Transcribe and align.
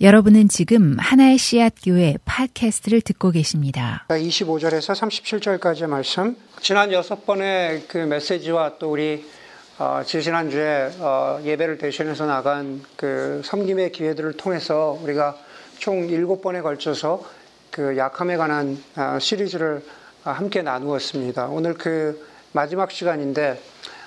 여러분은 0.00 0.48
지금 0.48 0.96
하나의 0.96 1.38
씨앗 1.38 1.74
교회 1.82 2.14
팟캐스트를 2.24 3.00
듣고 3.00 3.32
계십니다. 3.32 4.06
25절에서 4.10 4.94
37절까지의 4.94 5.88
말씀. 5.88 6.36
지난 6.60 6.92
여섯 6.92 7.26
번의 7.26 7.82
그 7.88 7.98
메시지와 7.98 8.78
또 8.78 8.92
우리 8.92 9.26
어, 9.76 10.02
지난 10.06 10.50
주에 10.50 10.92
어, 11.00 11.40
예배를 11.42 11.78
대신해서 11.78 12.26
나간 12.26 12.80
그 12.94 13.42
섬김의 13.44 13.90
기회들을 13.90 14.34
통해서 14.34 14.96
우리가 15.02 15.36
총 15.78 16.08
일곱 16.08 16.42
번에 16.42 16.60
걸쳐서 16.60 17.24
그 17.72 17.96
약함에 17.96 18.36
관한 18.36 18.80
어, 18.94 19.18
시리즈를 19.18 19.84
함께 20.22 20.62
나누었습니다. 20.62 21.48
오늘 21.48 21.74
그 21.74 22.24
마지막 22.52 22.92
시간인데 22.92 23.60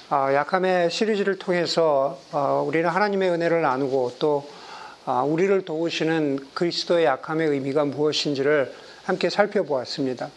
어, 0.10 0.30
약함의 0.34 0.90
시리즈를 0.90 1.38
통해서 1.38 2.18
어, 2.32 2.64
우리는 2.66 2.90
하나님의 2.90 3.30
은혜를 3.32 3.62
나누고 3.62 4.16
또 4.20 4.48
아, 4.48 4.61
우리를 5.06 5.66
도우시는 5.66 6.40
그리스도의 6.54 7.06
약함의 7.06 7.50
의미가 7.50 7.86
무엇인지를 7.86 8.72
함께 9.04 9.30
살펴보았습니다. 9.30 10.30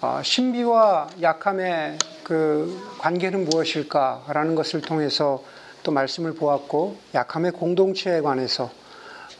아, 0.00 0.22
신비와 0.22 1.10
약함의 1.20 1.98
그 2.22 2.80
관계는 2.98 3.44
무엇일까라는 3.44 4.54
것을 4.54 4.80
통해서 4.80 5.42
또 5.82 5.90
말씀을 5.90 6.34
보았고 6.34 6.96
약함의 7.14 7.52
공동체에 7.52 8.20
관해서 8.20 8.70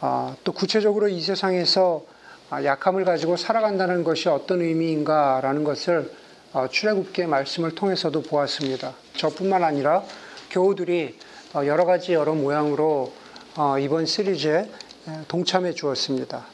아, 0.01 0.35
또 0.43 0.53
구체적으로 0.53 1.09
이 1.09 1.21
세상에서 1.21 2.05
약함을 2.53 3.05
가지고 3.05 3.37
살아간다는 3.37 4.05
것이 4.05 4.29
어떤 4.29 4.61
의미인가라는 4.61 5.65
것을 5.65 6.13
출애굽기의 6.71 7.29
말씀을 7.29 7.75
통해서도 7.75 8.23
보았습니다. 8.23 8.93
저뿐만 9.17 9.65
아니라 9.65 10.03
교우들이 10.51 11.19
여러 11.55 11.87
가지 11.87 12.13
여러 12.13 12.35
모양으로 12.35 13.13
어, 13.15 13.22
이번 13.81 14.07
시리즈에 14.07 14.67
동참해 15.29 15.73
주었습니다. 15.73 16.47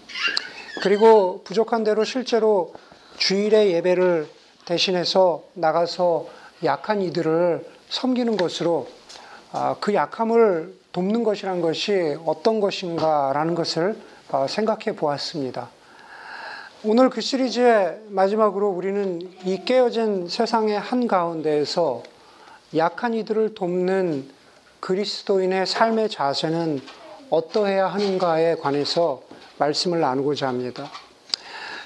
그리고 0.82 1.42
부족한 1.44 1.84
대로 1.84 2.04
실제로 2.04 2.74
주일의 3.18 3.72
예배를 3.72 4.28
대신해서 4.64 5.44
나가서 5.54 6.26
약한 6.64 7.00
이들을 7.02 7.64
섬기는 7.88 8.36
것으로 8.36 8.88
아, 9.52 9.76
그 9.80 9.94
약함을 9.94 10.74
돕는 10.92 11.22
것이란 11.22 11.60
것이 11.60 12.16
어떤 12.26 12.60
것인가라는 12.60 13.54
것을 13.54 13.96
어, 14.30 14.46
생각해 14.48 14.96
보았습니다. 14.96 15.70
오늘 16.84 17.10
그 17.10 17.20
시리즈의 17.20 18.00
마지막으로 18.08 18.68
우리는 18.68 19.20
이 19.44 19.64
깨어진 19.64 20.28
세상의 20.28 20.78
한가운데에서 20.78 22.02
약한 22.76 23.14
이들을 23.14 23.54
돕는 23.54 24.37
그리스도인의 24.80 25.66
삶의 25.66 26.08
자세는 26.08 26.80
어떠해야 27.30 27.88
하는가에 27.88 28.56
관해서 28.56 29.22
말씀을 29.58 30.00
나누고자 30.00 30.48
합니다. 30.48 30.90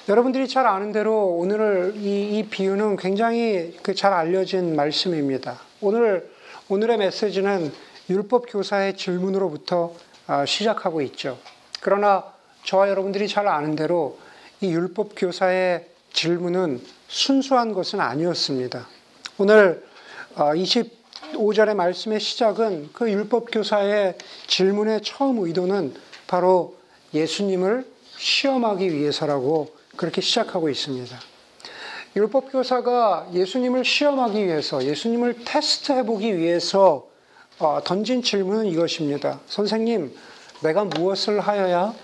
여러분들이 0.08 0.48
잘 0.48 0.66
아는 0.66 0.92
대로 0.92 1.36
오늘 1.36 1.94
이, 1.96 2.38
이 2.38 2.48
비유는 2.48 2.96
굉장히 2.96 3.76
그 3.82 3.94
잘 3.94 4.12
알려진 4.12 4.74
말씀입니다. 4.74 5.60
오늘 5.80 6.30
오늘의 6.68 6.98
메시지는 6.98 7.72
율법 8.10 8.46
교사의 8.48 8.96
질문으로부터 8.96 9.94
아, 10.26 10.44
시작하고 10.44 11.02
있죠. 11.02 11.38
그러나 11.80 12.24
저와 12.64 12.88
여러분들이 12.88 13.28
잘 13.28 13.48
아는 13.48 13.76
대로 13.76 14.18
이 14.60 14.72
율법 14.72 15.12
교사의 15.16 15.86
질문은 16.12 16.80
순수한 17.08 17.72
것은 17.72 18.00
아니었습니다. 18.00 18.86
오늘 19.38 19.84
20 20.56 20.86
아, 20.86 21.01
5절의 21.32 21.74
말씀의 21.74 22.20
시작은 22.20 22.90
그 22.92 23.10
율법 23.10 23.50
교사의 23.50 24.16
질문의 24.46 25.02
처음 25.02 25.38
의도는 25.38 25.94
바로 26.26 26.76
예수님을 27.14 27.86
시험하기 28.16 28.92
위해서라고 28.92 29.74
그렇게 29.96 30.20
시작하고 30.20 30.68
있습니다. 30.68 31.18
율법 32.14 32.52
교사가 32.52 33.28
예수님을 33.32 33.84
시험하기 33.84 34.44
위해서, 34.44 34.84
예수님을 34.84 35.44
테스트해 35.44 36.04
보기 36.04 36.36
위해서 36.36 37.06
어, 37.58 37.80
던진 37.84 38.22
질문은 38.22 38.66
이것입니다. 38.66 39.40
선생님, 39.46 40.14
내가 40.62 40.84
무엇을 40.84 41.40
하여야 41.40 41.94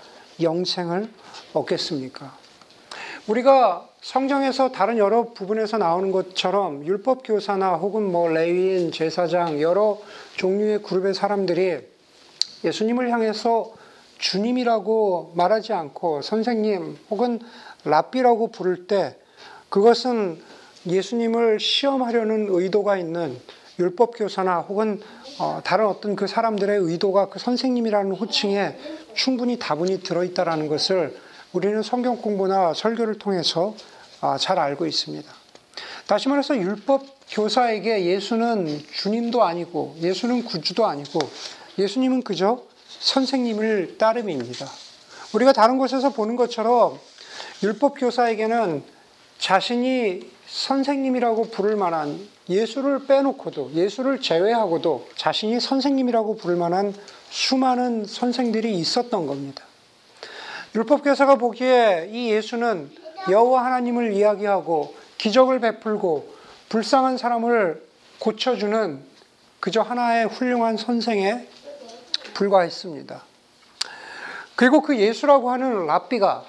영생을 0.41 1.09
얻겠습니까? 1.53 2.38
우리가 3.29 3.87
성경에서 4.01 4.71
다른 4.71 4.97
여러 4.97 5.33
부분에서 5.33 5.77
나오는 5.77 6.11
것처럼 6.11 6.83
율법 6.83 7.21
교사나 7.23 7.75
혹은 7.75 8.11
뭐 8.11 8.27
레위인, 8.27 8.91
제사장 8.91 9.61
여러 9.61 9.99
종류의 10.37 10.81
그룹의 10.81 11.13
사람들이 11.13 11.77
예수님을 12.63 13.11
향해서 13.11 13.71
주님이라고 14.17 15.33
말하지 15.35 15.73
않고 15.73 16.23
선생님 16.23 16.97
혹은 17.11 17.39
랍비라고 17.85 18.47
부를 18.47 18.87
때 18.87 19.15
그것은 19.69 20.41
예수님을 20.87 21.59
시험하려는 21.59 22.47
의도가 22.49 22.97
있는 22.97 23.37
율법 23.77 24.17
교사나 24.17 24.61
혹은 24.61 24.99
어, 25.39 25.61
다른 25.63 25.85
어떤 25.85 26.15
그 26.15 26.25
사람들의 26.25 26.79
의도가 26.79 27.29
그 27.29 27.37
선생님이라는 27.37 28.11
호칭에 28.11 28.75
충분히 29.13 29.59
다분히 29.59 30.01
들어 30.01 30.23
있다라는 30.23 30.67
것을 30.67 31.28
우리는 31.51 31.81
성경 31.81 32.17
공부나 32.17 32.75
설교를 32.75 33.17
통해서 33.17 33.75
아, 34.21 34.37
잘 34.37 34.59
알고 34.59 34.85
있습니다. 34.85 35.31
다시 36.05 36.29
말해서 36.29 36.55
율법 36.55 37.05
교사에게 37.29 38.05
예수는 38.05 38.83
주님도 38.93 39.43
아니고 39.43 39.95
예수는 39.99 40.43
구주도 40.43 40.85
아니고 40.85 41.19
예수님은 41.79 42.21
그저 42.21 42.61
선생님을 42.99 43.97
따름입니다. 43.97 44.67
우리가 45.33 45.53
다른 45.53 45.77
곳에서 45.77 46.11
보는 46.11 46.35
것처럼 46.35 46.99
율법 47.63 47.99
교사에게는 47.99 48.83
자신이 49.39 50.29
선생님이라고 50.47 51.49
부를 51.49 51.75
만한 51.75 52.27
예수를 52.47 53.05
빼놓고도 53.05 53.71
예수를 53.73 54.21
제외하고도 54.21 55.07
자신이 55.15 55.59
선생님이라고 55.59 56.37
부를 56.37 56.57
만한 56.57 56.93
수많은 57.29 58.05
선생들이 58.05 58.75
있었던 58.77 59.25
겁니다. 59.25 59.68
율법 60.75 61.03
교사가 61.03 61.35
보기에 61.35 62.09
이 62.11 62.31
예수는 62.31 62.91
여호와 63.29 63.65
하나님을 63.65 64.13
이야기하고 64.13 64.95
기적을 65.17 65.59
베풀고 65.59 66.35
불쌍한 66.69 67.17
사람을 67.17 67.83
고쳐주는 68.19 68.99
그저 69.59 69.81
하나의 69.81 70.27
훌륭한 70.27 70.77
선생에 70.77 71.47
불과했습니다. 72.33 73.23
그리고 74.55 74.81
그 74.81 74.97
예수라고 74.97 75.51
하는 75.51 75.87
랍비가 75.87 76.43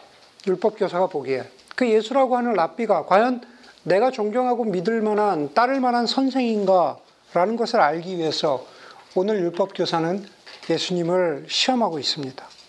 율법 0.47 0.79
교사가 0.79 1.07
보기에 1.07 1.45
그 1.75 1.89
예수라고 1.89 2.37
하는 2.37 2.53
랍비가 2.55 3.07
과연 3.07 3.41
내가 3.83 4.11
존경하고 4.11 4.65
믿을 4.65 5.01
만한 5.01 5.55
따를 5.55 5.81
만한 5.81 6.07
선생인가라는 6.07 7.57
것을 7.57 7.81
알기 7.81 8.19
위해서 8.19 8.67
오늘 9.15 9.41
율법 9.41 9.73
교사는 9.75 10.25
예수님을 10.69 11.47
시험하고 11.49 11.99
있습니다. 11.99 12.60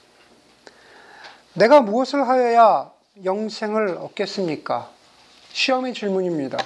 내가 1.54 1.82
무엇을 1.82 2.30
하여야 2.30 2.92
영생을 3.26 3.98
얻겠습니까? 3.98 4.90
시험의 5.52 5.94
질문입니다. 5.94 6.58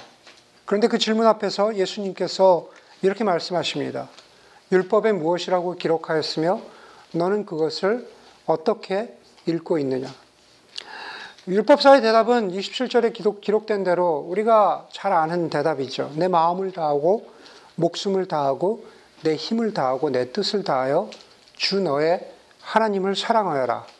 그런데 0.64 0.86
그 0.86 0.98
질문 0.98 1.26
앞에서 1.26 1.74
예수님께서 1.74 2.68
이렇게 3.02 3.24
말씀하십니다. 3.24 4.08
율법에 4.70 5.10
무엇이라고 5.10 5.74
기록하였으며 5.74 6.60
너는 7.12 7.46
그것을 7.46 8.08
어떻게 8.46 9.16
읽고 9.46 9.78
있느냐? 9.78 10.08
율법사의 11.48 12.02
대답은 12.02 12.52
27절에 12.52 13.12
기록, 13.12 13.40
기록된 13.40 13.82
대로 13.82 14.24
우리가 14.28 14.86
잘 14.92 15.12
아는 15.12 15.50
대답이죠. 15.50 16.12
내 16.14 16.28
마음을 16.28 16.70
다하고 16.70 17.28
목숨을 17.74 18.26
다하고 18.26 18.86
내 19.22 19.34
힘을 19.34 19.74
다하고 19.74 20.10
내 20.10 20.32
뜻을 20.32 20.62
다하여 20.62 21.10
주 21.56 21.80
너의 21.80 22.28
하나님을 22.60 23.16
사랑하여라. 23.16 23.95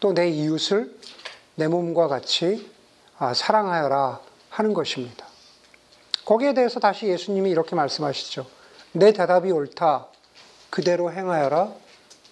또 0.00 0.14
내 0.14 0.28
이웃을 0.28 0.94
내 1.54 1.68
몸과 1.68 2.08
같이 2.08 2.70
아, 3.18 3.34
사랑하여라 3.34 4.20
하는 4.48 4.72
것입니다. 4.74 5.26
거기에 6.24 6.54
대해서 6.54 6.80
다시 6.80 7.06
예수님이 7.06 7.50
이렇게 7.50 7.76
말씀하시죠. 7.76 8.46
내 8.92 9.12
대답이 9.12 9.50
옳다. 9.50 10.06
그대로 10.70 11.12
행하여라. 11.12 11.72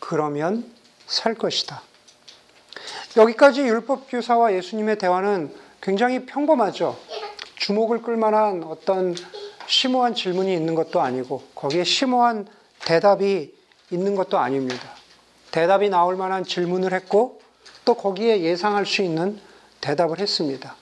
그러면 0.00 0.72
살 1.06 1.34
것이다. 1.34 1.82
여기까지 3.16 3.62
율법 3.62 4.10
교사와 4.10 4.54
예수님의 4.54 4.98
대화는 4.98 5.54
굉장히 5.80 6.24
평범하죠. 6.24 6.96
주목을 7.56 8.02
끌만한 8.02 8.62
어떤 8.64 9.14
심오한 9.66 10.14
질문이 10.14 10.54
있는 10.54 10.74
것도 10.74 11.00
아니고 11.00 11.42
거기에 11.54 11.84
심오한 11.84 12.46
대답이 12.84 13.54
있는 13.90 14.14
것도 14.14 14.38
아닙니다. 14.38 14.88
대답이 15.50 15.88
나올 15.90 16.16
만한 16.16 16.44
질문을 16.44 16.92
했고 16.92 17.40
또 17.88 17.94
거기에 17.94 18.42
예상할 18.42 18.84
수 18.84 19.00
있는 19.00 19.40
대답을 19.80 20.18
했습니다. 20.18 20.76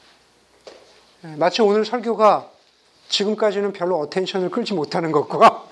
예, 1.24 1.36
마치 1.36 1.62
오늘 1.62 1.84
설교가 1.84 2.50
지금까지는 3.08 3.72
별로 3.72 4.00
attention을 4.00 4.50
끌지 4.50 4.74
못하는 4.74 5.12
것과 5.12 5.68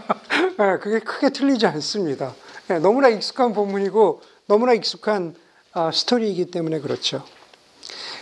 예, 0.60 0.78
그게 0.78 0.98
크게 0.98 1.30
틀리지 1.30 1.66
않습니다. 1.66 2.34
예, 2.68 2.74
너무나 2.74 3.08
익숙한 3.08 3.54
본문이고 3.54 4.20
너무나 4.44 4.74
익숙한 4.74 5.34
어, 5.72 5.90
스토리이기 5.90 6.50
때문에 6.50 6.80
그렇죠. 6.80 7.24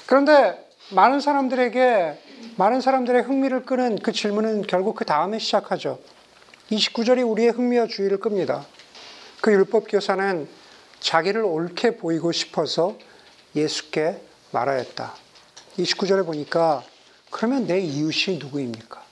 그런데 0.06 0.64
많은 0.90 1.18
사람들에게 1.18 2.54
많은 2.56 2.80
사람들의 2.80 3.22
흥미를 3.22 3.64
끄는 3.64 3.98
그 3.98 4.12
질문은 4.12 4.68
결국 4.68 4.94
그 4.94 5.04
다음에 5.04 5.40
시작하죠. 5.40 5.98
29절이 6.70 7.28
우리의 7.28 7.50
흥미와 7.50 7.88
주의를 7.88 8.20
끕니다. 8.20 8.64
그 9.40 9.50
율법 9.50 9.86
교사는 9.88 10.63
자기를 11.04 11.42
옳게 11.42 11.98
보이고 11.98 12.32
싶어서 12.32 12.96
예수께 13.54 14.22
말하였다. 14.52 15.14
29절에 15.78 16.24
보니까 16.24 16.82
그러면 17.30 17.66
내 17.66 17.78
이웃이 17.78 18.38
누구입니까? 18.38 19.02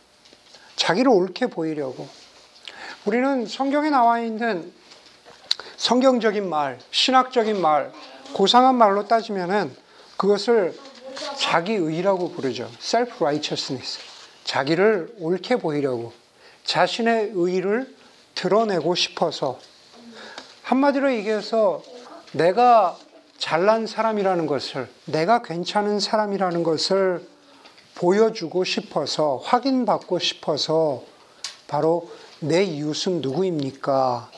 자기를 0.77 1.11
옳게 1.13 1.49
보이려고. 1.49 2.09
우리는 3.05 3.47
성경에 3.47 3.91
나와 3.91 4.21
있는 4.21 4.73
성경적인 5.77 6.49
말, 6.49 6.79
신학적인 6.93 7.61
말, 7.61 7.93
고상한 8.33 8.77
말로 8.77 9.07
따지면은 9.07 9.77
그것을 10.17 10.75
자기 11.39 11.75
의라고 11.75 12.33
부르죠. 12.33 12.71
self 12.81 13.23
righteousness. 13.23 14.01
자기를 14.45 15.17
옳게 15.19 15.57
보이려고 15.57 16.15
자신의 16.65 17.33
의를 17.35 17.95
드러내고 18.35 18.95
싶어서 18.95 19.61
한마디로 20.73 21.13
얘기해서 21.17 21.83
내가 22.33 22.97
잘난 23.37 23.87
사람이라는 23.87 24.47
것을 24.47 24.89
내가 25.05 25.43
괜찮은 25.43 26.01
사람이라는 26.01 26.63
것을 26.63 27.29
보여주고 27.95 28.65
싶어서 28.65 29.37
확인받고 29.45 30.19
싶어서 30.19 31.03
바로 31.67 32.11
내 32.41 32.65
이웃은 32.65 33.21
누구입니까? 33.21 34.31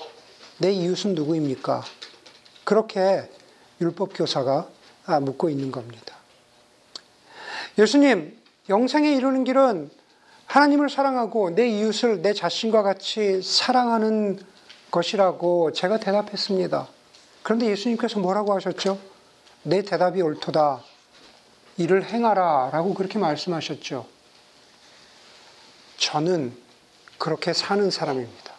내 0.58 0.72
이웃은 0.72 1.14
누구입니까? 1.14 1.84
그렇게 2.64 3.30
율법 3.80 4.10
교사가 4.14 4.66
묻고 5.20 5.50
있는 5.50 5.70
겁니다. 5.70 6.16
예수님, 7.78 8.36
영생에 8.68 9.14
이르는 9.14 9.44
길은 9.44 9.88
하나님을 10.46 10.90
사랑하고 10.90 11.50
내 11.50 11.68
이웃을 11.68 12.22
내 12.22 12.32
자신과 12.32 12.82
같이 12.82 13.40
사랑하는 13.40 14.53
것이라고 14.94 15.72
제가 15.72 15.98
대답했습니다. 15.98 16.86
그런데 17.42 17.66
예수님께서 17.66 18.20
뭐라고 18.20 18.54
하셨죠? 18.54 18.98
내 19.64 19.82
대답이 19.82 20.22
옳도다. 20.22 20.82
이를 21.78 22.04
행하라. 22.04 22.70
라고 22.72 22.94
그렇게 22.94 23.18
말씀하셨죠. 23.18 24.06
저는 25.96 26.56
그렇게 27.18 27.52
사는 27.52 27.90
사람입니다. 27.90 28.54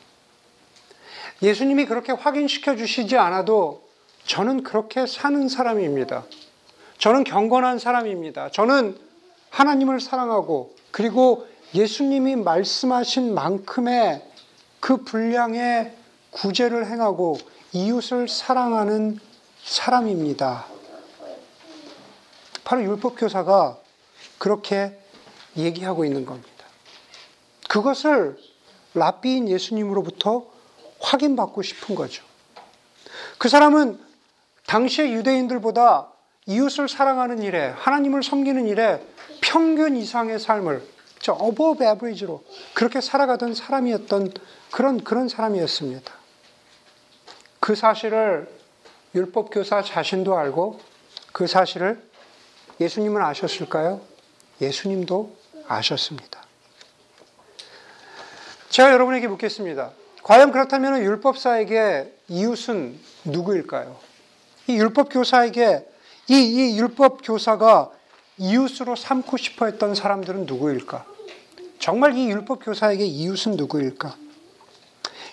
예수님이 1.42 1.86
그렇게 1.86 2.12
확인시켜 2.12 2.76
주시지 2.76 3.18
않아도 3.18 3.88
저는 4.26 4.64
그렇게 4.64 5.06
사는 5.08 5.48
사람입니다. 5.48 6.26
저는 6.98 7.24
경건한 7.24 7.80
사람입니다. 7.80 8.52
저는 8.52 8.98
하나님을 9.52 10.02
사랑하고 10.02 10.76
그리고 10.92 11.48
예수님이 11.74 12.36
말씀하신 12.36 13.34
만큼의 13.34 14.22
그 14.82 14.98
분량의 14.98 16.05
구제를 16.36 16.86
행하고 16.88 17.38
이웃을 17.72 18.28
사랑하는 18.28 19.20
사람입니다. 19.64 20.66
바로 22.64 22.84
율법교사가 22.84 23.78
그렇게 24.38 24.98
얘기하고 25.56 26.04
있는 26.04 26.26
겁니다. 26.26 26.50
그것을 27.70 28.38
랍비인 28.94 29.48
예수님으로부터 29.48 30.46
확인받고 31.00 31.62
싶은 31.62 31.96
거죠. 31.96 32.24
그 33.38 33.50
사람은 33.50 34.00
당시의 34.68 35.14
유대인들보다 35.14 36.10
이웃을 36.48 36.90
사랑하는 36.90 37.42
일에, 37.42 37.70
하나님을 37.70 38.24
섬기는 38.24 38.68
일에 38.68 39.06
평균 39.42 39.96
이상의 39.96 40.40
삶을, 40.40 40.86
저 41.20 41.38
above 41.42 41.86
average로 41.86 42.44
그렇게 42.74 43.02
살아가던 43.02 43.56
사람이었던 43.56 44.34
그런, 44.72 45.04
그런 45.04 45.28
사람이었습니다. 45.28 46.25
그 47.66 47.74
사실을 47.74 48.48
율법교사 49.16 49.82
자신도 49.82 50.38
알고 50.38 50.80
그 51.32 51.48
사실을 51.48 52.00
예수님은 52.80 53.20
아셨을까요? 53.24 54.02
예수님도 54.62 55.36
아셨습니다. 55.68 56.44
제가 58.70 58.92
여러분에게 58.92 59.28
묻겠습니다. 59.28 59.94
과연 60.22 60.52
그렇다면 60.52 61.02
율법사에게 61.02 62.14
이웃은 62.28 63.00
누구일까요? 63.26 63.98
이 64.68 64.76
율법교사에게 64.78 65.88
이, 66.28 66.36
이 66.36 66.78
율법교사가 66.78 67.90
이웃으로 68.38 68.96
삼고 68.96 69.38
싶어 69.38 69.66
했던 69.66 69.96
사람들은 69.96 70.46
누구일까? 70.46 71.04
정말 71.80 72.16
이 72.16 72.30
율법교사에게 72.30 73.04
이웃은 73.04 73.54
누구일까? 73.54 74.25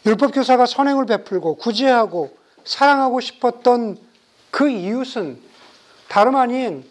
율법교사가 0.04 0.66
선행을 0.66 1.06
베풀고 1.06 1.56
구제하고 1.56 2.36
사랑하고 2.64 3.20
싶었던 3.20 3.98
그 4.50 4.68
이웃은 4.68 5.40
다름 6.08 6.36
아닌 6.36 6.84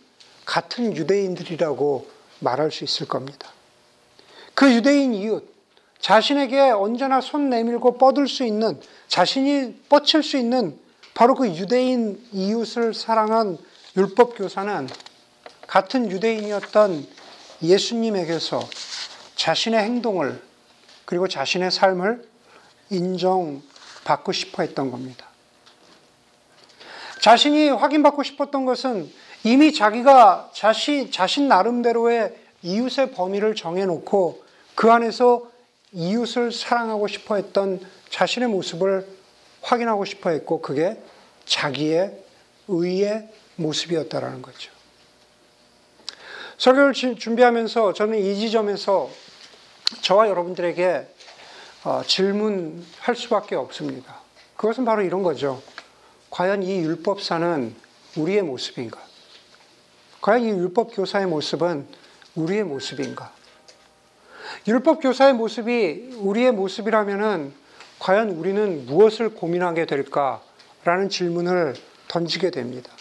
같은 0.46 0.96
유대인들이라고 0.96 2.10
말할 2.40 2.72
수 2.72 2.84
있을 2.84 3.08
겁니다. 3.08 3.50
그 4.54 4.74
유대인 4.74 5.14
이웃, 5.14 5.54
자신에게 6.00 6.60
언제나 6.72 7.22
손 7.22 7.50
내밀고 7.50 7.98
뻗을 7.98 8.28
수 8.28 8.44
있는, 8.44 8.80
자신이 9.08 9.82
뻗칠 9.88 10.24
수 10.24 10.38
있는 10.38 10.78
바로 11.14 11.36
그 11.36 11.48
유대인 11.48 12.26
이웃을 12.32 12.94
사랑한 12.94 13.58
율법교사는 13.96 14.88
같은 15.68 16.10
유대인이었던 16.10 17.08
예수님에게서 17.62 18.68
자신의 19.36 19.80
행동을 19.82 20.42
그리고 21.06 21.28
자신의 21.28 21.72
삶을 21.72 22.31
인정받고 22.92 24.32
싶어 24.32 24.62
했던 24.62 24.92
겁니다. 24.92 25.28
자신이 27.20 27.70
확인받고 27.70 28.24
싶었던 28.24 28.66
것은 28.66 29.12
이미 29.44 29.74
자기가 29.74 30.52
자신, 30.54 31.12
자신 31.12 31.48
나름대로의 31.48 32.36
이웃의 32.62 33.12
범위를 33.12 33.56
정해놓고 33.56 34.44
그 34.76 34.92
안에서 34.92 35.50
이웃을 35.94 36.52
사랑하고 36.52 37.08
싶어 37.08 37.36
했던 37.36 37.80
자신의 38.10 38.50
모습을 38.50 39.08
확인하고 39.62 40.06
싶어 40.06 40.30
했고 40.30 40.62
그게 40.62 41.02
자기의 41.46 42.18
의의 42.68 43.30
모습이었다라는 43.56 44.42
거죠. 44.42 44.72
설교를 46.58 46.94
준비하면서 46.94 47.94
저는 47.94 48.20
이 48.20 48.36
지점에서 48.40 49.10
저와 50.02 50.30
여러분들에게 50.30 50.88
어, 50.88 51.08
질문할 52.06 53.16
수밖에 53.16 53.56
없습니다. 53.56 54.22
그것은 54.56 54.86
바로 54.86 55.02
이런 55.02 55.24
거죠. 55.24 55.62
과연 56.30 56.64
이 56.64 56.80
율법사는 56.80 57.76
우리의 58.18 58.44
모습인가? 58.44 59.00
과연 60.22 60.44
이 60.44 60.50
율법 60.50 60.96
교사의 60.96 61.26
모습은 61.26 61.88
우리의 62.36 62.64
모습인가? 62.64 63.34
율법 64.68 65.02
교사의 65.02 65.34
모습이 65.34 66.16
우리의 66.20 66.52
모습이라면은 66.52 67.54
과연 68.00 68.30
우리는 68.30 68.86
무엇을 68.86 69.34
고민하게 69.34 69.86
될까라는 69.86 71.10
질문을 71.10 71.76
던지게 72.08 72.52
됩니다. 72.52 72.92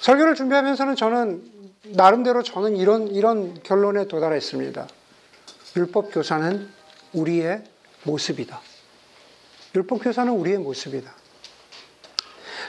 설교를 0.00 0.34
준비하면서는 0.34 0.96
저는 0.96 1.42
나름대로 1.84 2.42
저는 2.42 2.76
이런 2.76 3.08
이런 3.08 3.62
결론에 3.62 4.06
도달했습니다. 4.06 4.86
율법 5.76 6.12
교사는 6.12 6.68
우리의 7.14 7.62
모습이다. 8.04 8.60
율법 9.74 10.02
교사는 10.02 10.32
우리의 10.32 10.58
모습이다. 10.58 11.12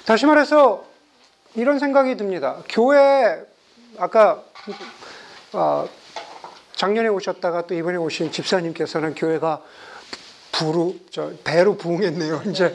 다시 0.06 0.25
말해서 0.25 0.86
이런 1.56 1.80
생각이 1.80 2.16
듭니다. 2.18 2.64
교회 2.70 3.44
아까 3.98 4.44
어, 5.54 5.88
작년에 6.75 7.08
오셨다가 7.10 7.68
또 7.68 7.74
이번에 7.75 7.98
오신 7.98 8.32
집사님께서는 8.32 9.16
교회가 9.16 9.62
부루 10.52 10.96
저 11.12 11.32
배로 11.44 11.75
부흥했네요. 11.78 12.44
이제 12.48 12.74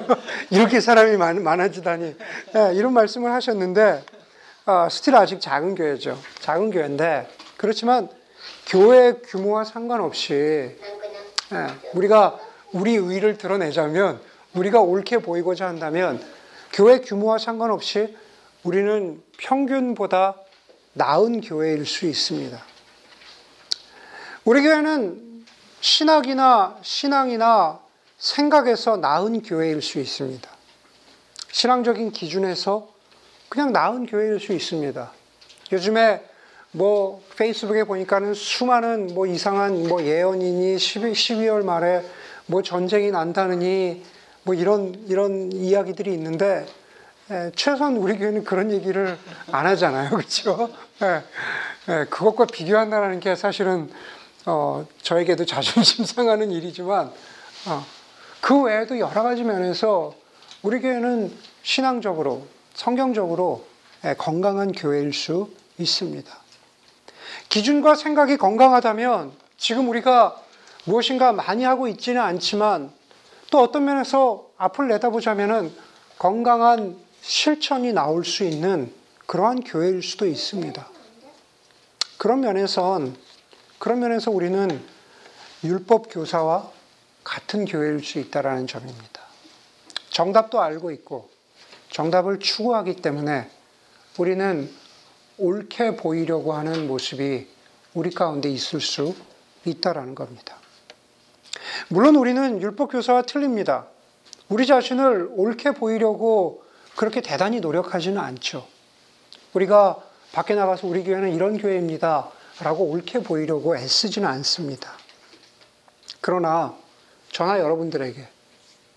이렇게 0.50 0.80
사람이 0.80 1.16
많, 1.16 1.42
많아지다니 1.42 2.16
네, 2.54 2.74
이런 2.74 2.92
말씀을 2.92 3.32
하셨는데 3.32 4.04
어, 4.66 4.88
still 4.90 5.16
아직 5.16 5.40
작은 5.40 5.74
교회죠. 5.74 6.18
작은 6.40 6.70
교회인데 6.70 7.28
그렇지만 7.56 8.08
교회 8.66 9.14
규모와 9.14 9.64
상관없이 9.64 10.32
네, 10.32 11.09
우리가 11.94 12.38
우리 12.72 12.94
의를 12.94 13.36
드러내자면 13.36 14.20
우리가 14.54 14.80
옳게 14.80 15.18
보이고자 15.18 15.66
한다면 15.66 16.22
교회 16.72 17.00
규모와 17.00 17.38
상관없이 17.38 18.16
우리는 18.62 19.22
평균보다 19.38 20.36
나은 20.92 21.40
교회일 21.40 21.86
수 21.86 22.06
있습니다. 22.06 22.60
우리 24.44 24.62
교회는 24.62 25.44
신학이나 25.80 26.78
신앙이나 26.82 27.80
생각에서 28.18 28.96
나은 28.96 29.42
교회일 29.42 29.82
수 29.82 29.98
있습니다. 29.98 30.48
신앙적인 31.52 32.12
기준에서 32.12 32.88
그냥 33.48 33.72
나은 33.72 34.06
교회일 34.06 34.38
수 34.38 34.52
있습니다. 34.52 35.12
요즘에 35.72 36.29
뭐 36.72 37.20
페이스북에 37.36 37.84
보니까는 37.84 38.34
수많은 38.34 39.08
뭐 39.14 39.26
이상한 39.26 39.88
뭐 39.88 40.02
예언이니 40.02 40.78
12, 40.78 41.12
12월 41.12 41.64
말에 41.64 42.04
뭐 42.46 42.62
전쟁이 42.62 43.10
난다느니 43.10 44.04
뭐 44.44 44.54
이런 44.54 44.94
이런 45.08 45.52
이야기들이 45.52 46.12
있는데 46.14 46.66
에, 47.30 47.50
최소한 47.56 47.96
우리 47.96 48.16
교회는 48.18 48.44
그런 48.44 48.70
얘기를 48.70 49.18
안 49.50 49.66
하잖아요, 49.66 50.10
그렇죠? 50.16 50.70
예, 51.02 51.22
예, 51.88 52.04
그것과 52.08 52.46
비교한다는 52.46 53.20
게 53.20 53.34
사실은 53.34 53.90
어, 54.46 54.86
저에게도 55.02 55.46
자존심 55.46 56.04
상하는 56.04 56.50
일이지만 56.50 57.12
어, 57.66 57.84
그 58.40 58.62
외에도 58.62 58.98
여러 58.98 59.22
가지 59.22 59.42
면에서 59.42 60.14
우리 60.62 60.80
교회는 60.80 61.32
신앙적으로 61.62 62.46
성경적으로 62.74 63.66
예, 64.04 64.14
건강한 64.14 64.72
교회일 64.72 65.12
수 65.12 65.50
있습니다. 65.78 66.49
기준과 67.50 67.96
생각이 67.96 68.36
건강하다면 68.36 69.32
지금 69.58 69.88
우리가 69.88 70.40
무엇인가 70.84 71.32
많이 71.32 71.64
하고 71.64 71.88
있지는 71.88 72.22
않지만 72.22 72.90
또 73.50 73.60
어떤 73.60 73.84
면에서 73.84 74.48
앞을 74.56 74.88
내다보자면은 74.88 75.74
건강한 76.18 76.96
실천이 77.20 77.92
나올 77.92 78.24
수 78.24 78.44
있는 78.44 78.92
그러한 79.26 79.62
교회일 79.64 80.02
수도 80.02 80.26
있습니다. 80.26 80.88
그런 82.18 82.40
면에선 82.40 83.16
그런 83.78 83.98
면에서 83.98 84.30
우리는 84.30 84.82
율법 85.64 86.06
교사와 86.10 86.70
같은 87.24 87.64
교회일 87.64 88.04
수 88.04 88.18
있다라는 88.18 88.66
점입니다. 88.66 89.20
정답도 90.10 90.60
알고 90.60 90.92
있고 90.92 91.28
정답을 91.90 92.38
추구하기 92.38 92.96
때문에 92.96 93.50
우리는 94.18 94.72
옳게 95.40 95.96
보이려고 95.96 96.52
하는 96.52 96.86
모습이 96.86 97.48
우리 97.94 98.10
가운데 98.10 98.48
있을 98.48 98.80
수 98.80 99.14
있다라는 99.64 100.14
겁니다. 100.14 100.56
물론 101.88 102.16
우리는 102.16 102.60
율법 102.60 102.92
교사와 102.92 103.22
틀립니다. 103.22 103.86
우리 104.48 104.66
자신을 104.66 105.30
옳게 105.32 105.72
보이려고 105.72 106.62
그렇게 106.96 107.20
대단히 107.20 107.60
노력하지는 107.60 108.18
않죠. 108.18 108.66
우리가 109.54 110.02
밖에 110.32 110.54
나가서 110.54 110.86
우리 110.86 111.02
교회는 111.02 111.34
이런 111.34 111.58
교회입니다. 111.58 112.30
라고 112.60 112.84
옳게 112.84 113.22
보이려고 113.22 113.74
애쓰지는 113.74 114.28
않습니다. 114.28 114.92
그러나 116.20 116.76
저나 117.32 117.58
여러분들에게, 117.58 118.28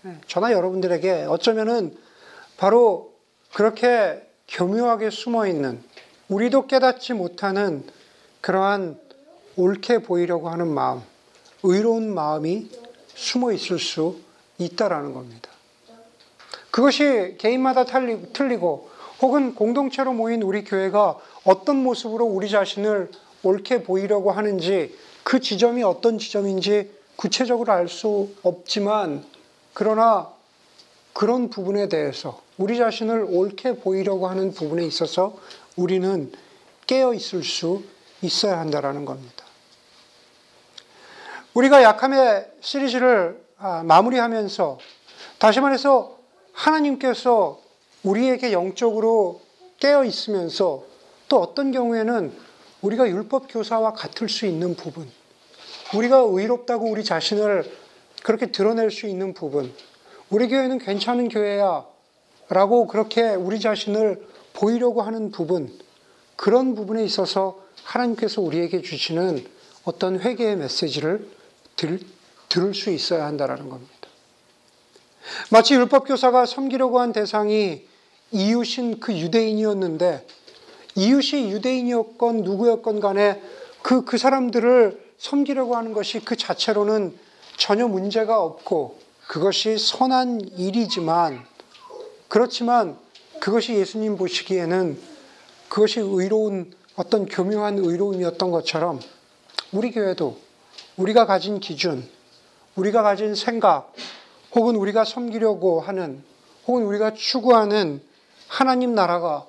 예, 0.04 0.20
저나 0.26 0.52
여러분들에게 0.52 1.24
어쩌면은 1.28 1.96
바로 2.58 3.14
그렇게 3.54 4.28
교묘하게 4.48 5.08
숨어 5.08 5.46
있는 5.46 5.82
우리도 6.34 6.66
깨닫지 6.66 7.12
못하는 7.12 7.84
그러한 8.40 8.98
옳게 9.54 9.98
보이려고 9.98 10.48
하는 10.48 10.66
마음, 10.66 11.00
의로운 11.62 12.12
마음이 12.12 12.68
숨어 13.14 13.52
있을 13.52 13.78
수 13.78 14.18
있다라는 14.58 15.14
겁니다. 15.14 15.48
그것이 16.72 17.36
개인마다 17.38 17.84
틀리고 17.84 18.90
혹은 19.22 19.54
공동체로 19.54 20.12
모인 20.12 20.42
우리 20.42 20.64
교회가 20.64 21.18
어떤 21.44 21.76
모습으로 21.76 22.24
우리 22.24 22.50
자신을 22.50 23.12
옳게 23.44 23.84
보이려고 23.84 24.32
하는지 24.32 24.92
그 25.22 25.38
지점이 25.38 25.84
어떤 25.84 26.18
지점인지 26.18 26.90
구체적으로 27.14 27.72
알 27.72 27.86
수 27.86 28.30
없지만 28.42 29.24
그러나 29.72 30.32
그런 31.12 31.48
부분에 31.48 31.88
대해서 31.88 32.40
우리 32.58 32.76
자신을 32.76 33.24
옳게 33.28 33.76
보이려고 33.76 34.26
하는 34.26 34.52
부분에 34.52 34.84
있어서 34.84 35.36
우리는 35.76 36.32
깨어 36.86 37.14
있을 37.14 37.42
수 37.42 37.82
있어야 38.22 38.58
한다라는 38.58 39.04
겁니다. 39.04 39.44
우리가 41.54 41.82
약함의 41.82 42.50
시리즈를 42.60 43.42
아, 43.58 43.82
마무리하면서 43.84 44.78
다시 45.38 45.60
말해서 45.60 46.18
하나님께서 46.52 47.60
우리에게 48.02 48.52
영적으로 48.52 49.40
깨어 49.80 50.04
있으면서 50.04 50.84
또 51.28 51.40
어떤 51.40 51.72
경우에는 51.72 52.32
우리가 52.82 53.08
율법 53.08 53.46
교사와 53.48 53.92
같을 53.94 54.28
수 54.28 54.46
있는 54.46 54.74
부분, 54.74 55.10
우리가 55.94 56.18
의롭다고 56.18 56.90
우리 56.90 57.02
자신을 57.02 57.64
그렇게 58.22 58.52
드러낼 58.52 58.90
수 58.90 59.06
있는 59.06 59.32
부분, 59.32 59.72
우리 60.28 60.48
교회는 60.48 60.78
괜찮은 60.78 61.28
교회야 61.28 61.84
라고 62.48 62.86
그렇게 62.86 63.30
우리 63.34 63.58
자신을 63.58 64.33
보이려고 64.54 65.02
하는 65.02 65.30
부분, 65.30 65.70
그런 66.36 66.74
부분에 66.74 67.04
있어서 67.04 67.60
하나님께서 67.84 68.40
우리에게 68.40 68.80
주시는 68.80 69.44
어떤 69.84 70.18
회개의 70.18 70.56
메시지를 70.56 71.28
들, 71.76 72.00
들을 72.48 72.72
수 72.74 72.90
있어야 72.90 73.26
한다는 73.26 73.68
겁니다. 73.68 73.92
마치 75.50 75.74
율법교사가 75.74 76.46
섬기려고 76.46 77.00
한 77.00 77.12
대상이 77.12 77.86
이웃인 78.30 79.00
그 79.00 79.16
유대인이었는데 79.16 80.26
이웃이 80.96 81.50
유대인이었건 81.50 82.42
누구였건 82.42 83.00
간에 83.00 83.42
그, 83.82 84.04
그 84.04 84.16
사람들을 84.16 85.02
섬기려고 85.18 85.76
하는 85.76 85.92
것이 85.92 86.20
그 86.20 86.36
자체로는 86.36 87.16
전혀 87.56 87.86
문제가 87.86 88.42
없고 88.42 88.98
그것이 89.26 89.78
선한 89.78 90.40
일이지만 90.56 91.44
그렇지만 92.28 92.98
그것이 93.44 93.74
예수님 93.74 94.16
보시기에는 94.16 94.98
그것이 95.68 96.00
의로운 96.00 96.72
어떤 96.96 97.26
교묘한 97.26 97.76
의로움이었던 97.76 98.50
것처럼 98.50 99.00
우리 99.70 99.90
교회도 99.90 100.38
우리가 100.96 101.26
가진 101.26 101.60
기준, 101.60 102.08
우리가 102.74 103.02
가진 103.02 103.34
생각, 103.34 103.92
혹은 104.54 104.76
우리가 104.76 105.04
섬기려고 105.04 105.82
하는, 105.82 106.24
혹은 106.66 106.84
우리가 106.84 107.12
추구하는 107.12 108.00
하나님 108.48 108.94
나라가 108.94 109.46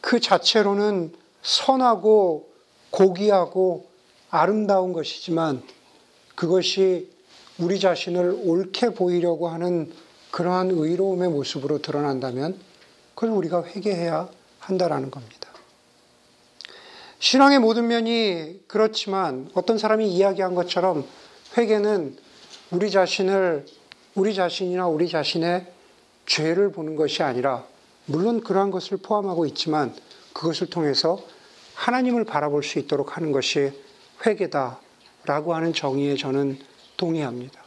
그 0.00 0.18
자체로는 0.18 1.12
선하고 1.40 2.48
고귀하고 2.90 3.86
아름다운 4.30 4.92
것이지만 4.92 5.62
그것이 6.34 7.08
우리 7.60 7.78
자신을 7.78 8.36
옳게 8.42 8.94
보이려고 8.94 9.46
하는 9.46 9.92
그러한 10.32 10.72
의로움의 10.72 11.28
모습으로 11.28 11.80
드러난다면 11.80 12.66
그걸 13.18 13.30
우리가 13.30 13.64
회개해야 13.64 14.28
한다라는 14.60 15.10
겁니다. 15.10 15.48
신앙의 17.18 17.58
모든 17.58 17.88
면이 17.88 18.60
그렇지만 18.68 19.50
어떤 19.54 19.76
사람이 19.76 20.08
이야기한 20.08 20.54
것처럼 20.54 21.04
회개는 21.56 22.16
우리 22.70 22.92
자신을 22.92 23.66
우리 24.14 24.36
자신이나 24.36 24.86
우리 24.86 25.08
자신의 25.08 25.66
죄를 26.26 26.70
보는 26.70 26.94
것이 26.94 27.24
아니라 27.24 27.64
물론 28.06 28.40
그러한 28.40 28.70
것을 28.70 28.98
포함하고 28.98 29.46
있지만 29.46 29.96
그것을 30.32 30.70
통해서 30.70 31.18
하나님을 31.74 32.24
바라볼 32.24 32.62
수 32.62 32.78
있도록 32.78 33.16
하는 33.16 33.32
것이 33.32 33.72
회개다라고 34.24 35.56
하는 35.56 35.72
정의에 35.72 36.14
저는 36.14 36.56
동의합니다. 36.96 37.64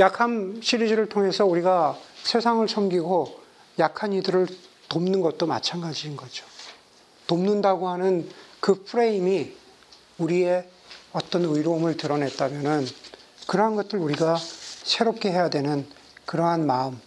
약함 0.00 0.60
시리즈를 0.60 1.08
통해서 1.08 1.46
우리가 1.46 1.96
세상을 2.26 2.68
섬기고 2.68 3.40
약한 3.78 4.12
이들을 4.12 4.48
돕는 4.88 5.20
것도 5.20 5.46
마찬가지인 5.46 6.16
거죠. 6.16 6.44
돕는다고 7.28 7.88
하는 7.88 8.28
그 8.58 8.82
프레임이 8.84 9.52
우리의 10.18 10.68
어떤 11.12 11.44
의로움을 11.44 11.96
드러냈다면은 11.96 12.86
그러한 13.46 13.76
것들 13.76 14.00
우리가 14.00 14.36
새롭게 14.38 15.30
해야 15.30 15.48
되는 15.50 15.86
그러한 16.24 16.66
마음, 16.66 17.00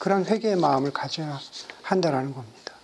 그런 0.00 0.24
회개의 0.24 0.56
마음을 0.56 0.92
가져야 0.92 1.38
한다라는 1.82 2.34
겁니다. 2.34 2.74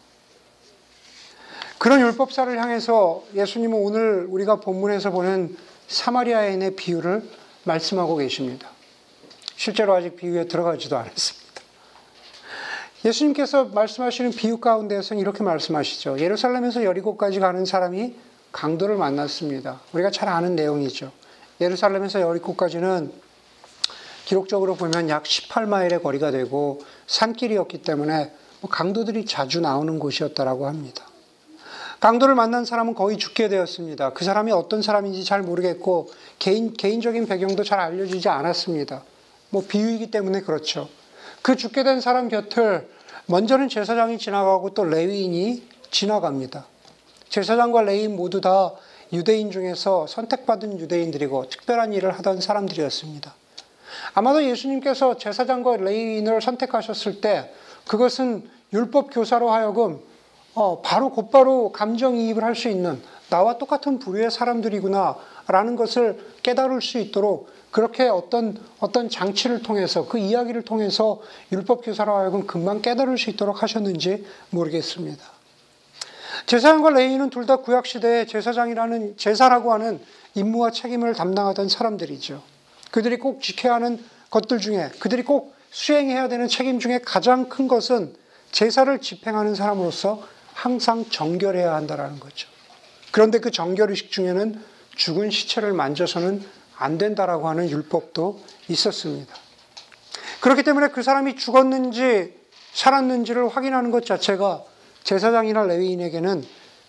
그런 1.78 2.00
율법사를 2.00 2.56
향해서 2.60 3.24
예수님은 3.34 3.76
오늘 3.76 4.26
우리가 4.28 4.60
본문에서 4.60 5.10
보는 5.10 5.56
사마리아인의 5.88 6.76
비유를 6.76 7.28
말씀하고 7.64 8.16
계십니다. 8.16 8.70
실제로 9.56 9.94
아직 9.94 10.16
비유에 10.16 10.46
들어가지도 10.46 10.96
않았습니다. 10.96 11.41
예수님께서 13.04 13.64
말씀하시는 13.64 14.30
비유 14.30 14.58
가운데에서는 14.58 15.20
이렇게 15.20 15.42
말씀하시죠. 15.42 16.20
예루살렘에서 16.20 16.84
여리고까지 16.84 17.40
가는 17.40 17.64
사람이 17.64 18.14
강도를 18.52 18.96
만났습니다. 18.96 19.80
우리가 19.92 20.10
잘 20.10 20.28
아는 20.28 20.54
내용이죠. 20.54 21.10
예루살렘에서 21.60 22.20
여리고까지는 22.20 23.12
기록적으로 24.24 24.76
보면 24.76 25.08
약 25.08 25.24
18마일의 25.24 26.02
거리가 26.02 26.30
되고 26.30 26.80
산길이었기 27.08 27.82
때문에 27.82 28.32
뭐 28.60 28.70
강도들이 28.70 29.26
자주 29.26 29.60
나오는 29.60 29.98
곳이었다라고 29.98 30.68
합니다. 30.68 31.04
강도를 31.98 32.34
만난 32.34 32.64
사람은 32.64 32.94
거의 32.94 33.16
죽게 33.16 33.48
되었습니다. 33.48 34.12
그 34.12 34.24
사람이 34.24 34.52
어떤 34.52 34.82
사람인지 34.82 35.24
잘 35.24 35.42
모르겠고 35.42 36.10
개인 36.38 36.72
개인적인 36.72 37.26
배경도 37.26 37.64
잘 37.64 37.80
알려지지 37.80 38.28
않았습니다. 38.28 39.02
뭐 39.50 39.64
비유이기 39.66 40.10
때문에 40.10 40.42
그렇죠. 40.42 40.88
그 41.42 41.56
죽게 41.56 41.82
된 41.82 42.00
사람 42.00 42.28
곁을 42.28 42.88
먼저는 43.26 43.68
제사장이 43.68 44.18
지나가고 44.18 44.74
또 44.74 44.84
레위인이 44.84 45.62
지나갑니다. 45.90 46.66
제사장과 47.28 47.82
레위인 47.82 48.16
모두 48.16 48.40
다 48.40 48.72
유대인 49.12 49.50
중에서 49.50 50.06
선택받은 50.06 50.78
유대인들이고 50.78 51.48
특별한 51.48 51.92
일을 51.92 52.12
하던 52.12 52.40
사람들이었습니다. 52.40 53.34
아마도 54.14 54.44
예수님께서 54.44 55.18
제사장과 55.18 55.78
레위인을 55.78 56.40
선택하셨을 56.40 57.20
때 57.20 57.52
그것은 57.86 58.48
율법 58.72 59.12
교사로 59.12 59.50
하여금 59.50 60.00
어, 60.54 60.82
바로 60.82 61.10
곧바로 61.10 61.72
감정이입을 61.72 62.44
할 62.44 62.54
수 62.54 62.68
있는 62.68 63.02
나와 63.30 63.56
똑같은 63.56 63.98
부류의 63.98 64.30
사람들이구나 64.30 65.16
라는 65.48 65.74
것을 65.74 66.18
깨달을 66.42 66.82
수 66.82 66.98
있도록 66.98 67.48
그렇게 67.70 68.04
어떤 68.04 68.60
어떤 68.78 69.08
장치를 69.08 69.62
통해서 69.62 70.06
그 70.06 70.18
이야기를 70.18 70.62
통해서 70.62 71.20
율법 71.50 71.84
교사로 71.84 72.14
하여금 72.14 72.46
금방 72.46 72.82
깨달을 72.82 73.16
수 73.16 73.30
있도록 73.30 73.62
하셨는지 73.62 74.26
모르겠습니다. 74.50 75.24
제사장과 76.44 76.90
레위인은 76.90 77.30
둘다 77.30 77.56
구약 77.56 77.86
시대의 77.86 78.26
제사장이라는 78.26 79.16
제사라고 79.16 79.72
하는 79.72 80.00
임무와 80.34 80.70
책임을 80.72 81.14
담당하던 81.14 81.70
사람들이죠. 81.70 82.42
그들이 82.90 83.18
꼭 83.18 83.40
지켜야 83.40 83.74
하는 83.74 84.04
것들 84.30 84.58
중에 84.58 84.90
그들이 84.98 85.22
꼭 85.22 85.54
수행해야 85.70 86.28
되는 86.28 86.48
책임 86.48 86.78
중에 86.78 87.00
가장 87.02 87.48
큰 87.48 87.68
것은 87.68 88.14
제사를 88.50 88.98
집행하는 89.00 89.54
사람으로서 89.54 90.22
항상 90.52 91.08
정결해야 91.08 91.74
한다라는 91.74 92.20
거죠. 92.20 92.48
그런데 93.10 93.38
그 93.38 93.50
정결 93.50 93.90
의식 93.90 94.10
중에는 94.10 94.62
죽은 94.96 95.30
시체를 95.30 95.72
만져서는 95.72 96.44
안 96.76 96.98
된다라고 96.98 97.48
하는 97.48 97.70
율법도 97.70 98.40
있었습니다. 98.68 99.34
그렇기 100.40 100.62
때문에 100.64 100.88
그 100.88 101.02
사람이 101.02 101.36
죽었는지 101.36 102.34
살았는지를 102.72 103.48
확인하는 103.48 103.90
것 103.90 104.04
자체가 104.04 104.64
제사장이나 105.04 105.64
레위인에게는 105.64 106.44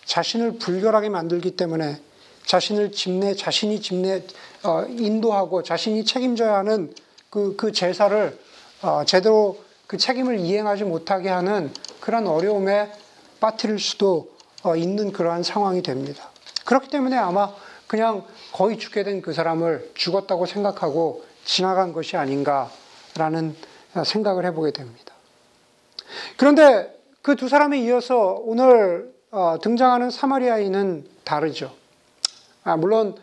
자신을 0.06 0.58
불결하게 0.58 1.10
만들기 1.10 1.52
때문에 1.52 2.02
자신을 2.46 2.92
집내, 2.92 3.36
자신이 3.36 3.82
집내, 3.82 4.24
어, 4.64 4.86
인도하고 4.90 5.64
자신이 5.64 6.04
책임져야 6.06 6.56
하는 6.56 6.94
그, 7.30 7.56
그 7.56 7.72
제사를 7.72 8.38
어, 8.82 9.04
제대로 9.06 9.58
그 9.88 9.98
책임을 9.98 10.40
이행하지 10.40 10.84
못하게 10.84 11.30
하는 11.30 11.72
그런 12.00 12.28
어려움에 12.28 12.92
빠뜨릴 13.44 13.78
수도 13.78 14.32
어, 14.64 14.78
있는 14.78 15.12
그러한 15.12 15.44
상황이 15.44 15.82
됩니다. 15.84 16.30
그렇기 16.64 16.88
때문에 16.88 17.18
아마 17.18 17.54
그냥 17.88 18.24
거의 18.54 18.78
죽게 18.78 19.04
된 19.04 19.22
그 19.22 19.34
사람을 19.34 19.92
죽었다고 19.96 20.46
생각하고 20.46 21.26
지나간 21.44 21.92
것이 21.92 22.16
아닌가라는 22.16 23.54
생각을 24.06 24.46
해보게 24.46 24.72
됩니다. 24.72 25.14
그런데 26.38 26.98
그 27.22 27.36
두 27.36 27.50
사람에 27.50 27.80
이어서 27.80 28.42
오늘 28.46 29.14
어, 29.32 29.58
등장하는 29.62 30.10
사마리아인은 30.10 31.06
다르죠. 31.26 31.74
아, 32.64 32.78
물론 32.78 33.16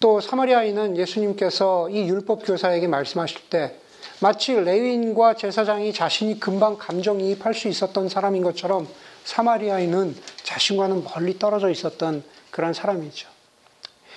또 0.00 0.20
사마리아인은 0.20 0.98
예수님께서 0.98 1.88
이 1.88 2.08
율법 2.08 2.44
교사에게 2.44 2.88
말씀하실 2.88 3.48
때 3.48 3.76
마치 4.20 4.52
레위인과 4.54 5.34
제사장이 5.34 5.94
자신이 5.94 6.40
금방 6.40 6.76
감정이입할 6.76 7.54
수 7.54 7.68
있었던 7.68 8.10
사람인 8.10 8.42
것처럼 8.42 8.86
사마리아인은 9.24 10.16
자신과는 10.42 11.04
멀리 11.04 11.38
떨어져 11.38 11.70
있었던 11.70 12.22
그런 12.50 12.72
사람이죠. 12.72 13.28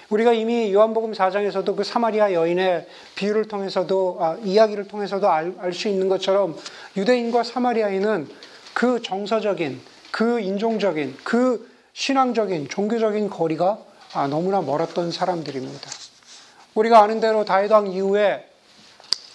우리가 0.09 0.33
이미 0.33 0.71
요한복음 0.71 1.13
4장에서도 1.13 1.75
그 1.75 1.83
사마리아 1.83 2.33
여인의 2.33 2.87
비유를 3.15 3.47
통해서도 3.47 4.17
아, 4.19 4.37
이야기를 4.43 4.87
통해서도 4.87 5.27
알 5.29 5.73
수 5.73 5.87
있는 5.87 6.09
것처럼 6.09 6.55
유대인과 6.95 7.43
사마리아인은 7.43 8.29
그 8.73 9.01
정서적인 9.01 9.81
그 10.11 10.39
인종적인 10.39 11.17
그 11.23 11.71
신앙적인 11.93 12.69
종교적인 12.69 13.29
거리가 13.29 13.79
아, 14.13 14.27
너무나 14.27 14.61
멀었던 14.61 15.11
사람들입니다. 15.11 15.89
우리가 16.75 17.01
아는 17.01 17.19
대로 17.19 17.45
다이당 17.45 17.87
이후에 17.87 18.47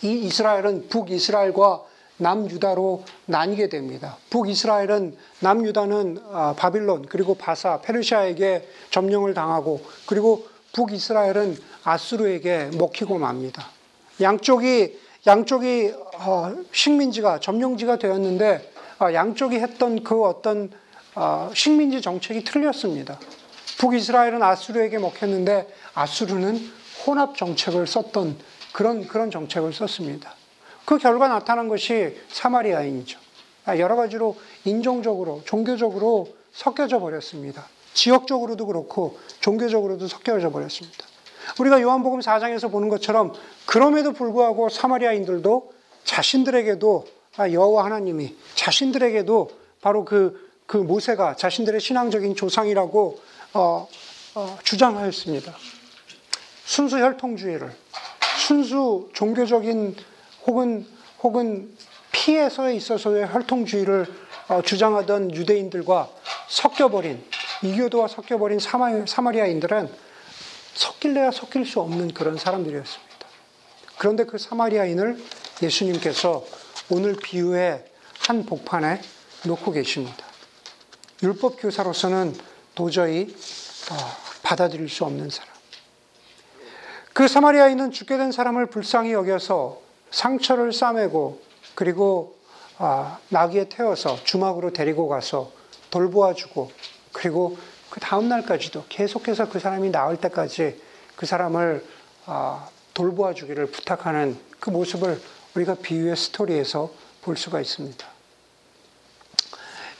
이 0.02 0.12
이스라엘은 0.26 0.88
북이스라엘과 0.88 1.84
남유다로 2.20 3.04
나뉘게 3.26 3.68
됩니다. 3.68 4.16
북이스라엘은 4.30 5.16
남유다는 5.40 6.22
아, 6.30 6.54
바빌론 6.56 7.06
그리고 7.08 7.34
바사 7.34 7.80
페르시아에게 7.80 8.68
점령을 8.90 9.34
당하고 9.34 9.82
그리고 10.06 10.46
북이스라엘은 10.72 11.56
아수르에게 11.84 12.70
먹히고 12.76 13.18
맙니다. 13.18 13.66
양쪽이 14.20 15.00
양쪽이 15.26 15.94
어, 16.18 16.54
식민지가 16.72 17.40
점령지가 17.40 17.98
되었는데 17.98 18.72
아, 18.98 19.12
양쪽이 19.12 19.56
했던 19.56 20.04
그 20.04 20.24
어떤 20.24 20.70
아, 21.14 21.50
식민지 21.54 22.00
정책이 22.00 22.44
틀렸습니다. 22.44 23.18
북이스라엘은 23.78 24.42
아수르에게 24.42 24.98
먹혔는데 24.98 25.66
아수르는 25.94 26.70
혼합 27.06 27.36
정책을 27.36 27.86
썼던 27.86 28.36
그런 28.72 29.06
그런 29.08 29.30
정책을 29.30 29.72
썼습니다. 29.72 30.34
그 30.84 30.98
결과 30.98 31.28
나타난 31.28 31.68
것이 31.68 32.16
사마리아인이죠. 32.28 33.18
아, 33.66 33.78
여러 33.78 33.96
가지로 33.96 34.36
인종적으로 34.64 35.42
종교적으로 35.44 36.34
섞여져 36.52 36.98
버렸습니다. 36.98 37.66
지역적으로도 37.94 38.66
그렇고 38.66 39.18
종교적으로도 39.40 40.08
섞여져 40.08 40.50
버렸습니다. 40.50 41.06
우리가 41.58 41.80
요한복음 41.80 42.20
4장에서 42.20 42.70
보는 42.70 42.88
것처럼 42.88 43.32
그럼에도 43.66 44.12
불구하고 44.12 44.68
사마리아인들도 44.68 45.72
자신들에게도 46.04 47.06
아, 47.36 47.50
여호와 47.50 47.84
하나님이 47.84 48.36
자신들에게도 48.54 49.50
바로 49.80 50.04
그, 50.04 50.50
그 50.66 50.76
모세가 50.76 51.36
자신들의 51.36 51.80
신앙적인 51.80 52.34
조상이라고 52.34 53.20
어, 53.54 53.88
어, 54.34 54.58
주장하였습니다. 54.62 55.54
순수 56.64 56.98
혈통주의를 56.98 57.72
순수 58.38 59.08
종교적인 59.12 59.96
혹은 60.50 60.84
혹은 61.22 61.70
피해서에 62.10 62.74
있어서의 62.74 63.32
혈통주의를 63.32 64.06
어, 64.48 64.62
주장하던 64.62 65.32
유대인들과 65.32 66.10
섞여버린 66.48 67.22
이교도와 67.62 68.08
섞여버린 68.08 68.58
사마리아인들은 68.58 69.88
섞일래야 70.74 71.30
섞일 71.30 71.64
수 71.66 71.80
없는 71.80 72.12
그런 72.14 72.36
사람들이었습니다. 72.36 73.26
그런데 73.98 74.24
그 74.24 74.38
사마리아인을 74.38 75.22
예수님께서 75.62 76.44
오늘 76.88 77.14
비유의 77.14 77.84
한 78.26 78.44
복판에 78.44 79.00
놓고 79.44 79.70
계십니다. 79.70 80.26
율법 81.22 81.60
교사로서는 81.60 82.34
도저히 82.74 83.36
어, 83.92 83.96
받아들일 84.42 84.88
수 84.88 85.04
없는 85.04 85.30
사람. 85.30 85.48
그 87.12 87.28
사마리아인은 87.28 87.92
죽게 87.92 88.16
된 88.16 88.32
사람을 88.32 88.66
불쌍히 88.66 89.12
여겨서 89.12 89.89
상처를 90.10 90.72
싸매고 90.72 91.40
그리고 91.74 92.36
아, 92.78 93.18
나귀에 93.28 93.68
태워서 93.68 94.22
주막으로 94.24 94.72
데리고 94.72 95.08
가서 95.08 95.52
돌보아주고 95.90 96.70
그리고 97.12 97.58
그 97.90 98.00
다음 98.00 98.28
날까지도 98.28 98.84
계속해서 98.88 99.48
그 99.50 99.58
사람이 99.58 99.90
나을 99.90 100.16
때까지 100.16 100.80
그 101.16 101.26
사람을 101.26 101.84
아, 102.26 102.68
돌보아주기를 102.94 103.66
부탁하는 103.66 104.38
그 104.58 104.70
모습을 104.70 105.20
우리가 105.54 105.74
비유의 105.74 106.16
스토리에서 106.16 106.90
볼 107.22 107.36
수가 107.36 107.60
있습니다. 107.60 108.06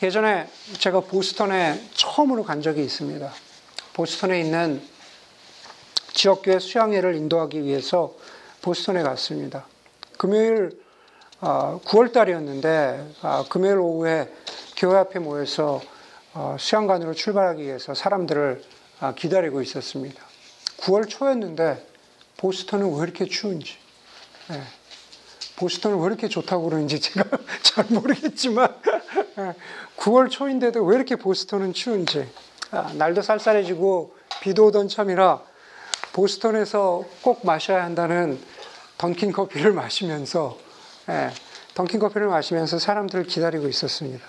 예전에 0.03 0.49
제가 0.79 1.01
보스턴에 1.01 1.83
처음으로 1.92 2.44
간 2.44 2.62
적이 2.62 2.85
있습니다. 2.85 3.31
보스턴에 3.92 4.40
있는 4.40 4.83
지역교회 6.14 6.59
수양회를 6.59 7.16
인도하기 7.16 7.62
위해서 7.62 8.14
보스턴에 8.62 9.03
갔습니다. 9.03 9.66
금요일 10.21 10.79
9월 11.41 12.11
아, 12.11 12.13
달이었는데 12.13 13.15
아, 13.23 13.45
금요일 13.49 13.79
오후에 13.79 14.31
교회 14.77 14.99
앞에 14.99 15.19
모여서 15.19 15.81
어, 16.35 16.57
수양관으로 16.61 17.15
출발하기 17.15 17.63
위해서 17.63 17.95
사람들을 17.95 18.63
아, 19.01 19.15
기다리고 19.15 19.63
있었습니다. 19.63 20.23
9월 20.81 21.09
초였는데 21.09 21.87
보스턴은 22.37 22.95
왜 22.97 23.03
이렇게 23.03 23.25
추운지, 23.25 23.79
네. 24.51 24.63
보스턴은 25.57 25.99
왜 25.99 26.07
이렇게 26.09 26.29
좋다고 26.29 26.65
그러는지 26.65 27.01
제가 27.01 27.25
잘 27.63 27.87
모르겠지만 27.89 28.77
9월 29.97 30.31
초인데도 30.31 30.85
왜 30.85 30.97
이렇게 30.97 31.17
보스턴은 31.17 31.73
추운지 31.73 32.29
날도 32.99 33.23
쌀쌀해지고 33.23 34.15
비도 34.43 34.67
오던 34.67 34.89
참이라 34.89 35.41
보스턴에서 36.13 37.07
꼭 37.23 37.47
마셔야 37.47 37.85
한다는 37.85 38.39
던킨 39.01 39.33
커피를 39.33 39.73
마시면서 39.73 40.59
예, 41.09 41.31
던킨 41.75 42.01
커피를 42.01 42.27
마시면서 42.27 42.79
사람들을 42.79 43.25
기다리고 43.25 43.67
있었습니다. 43.67 44.23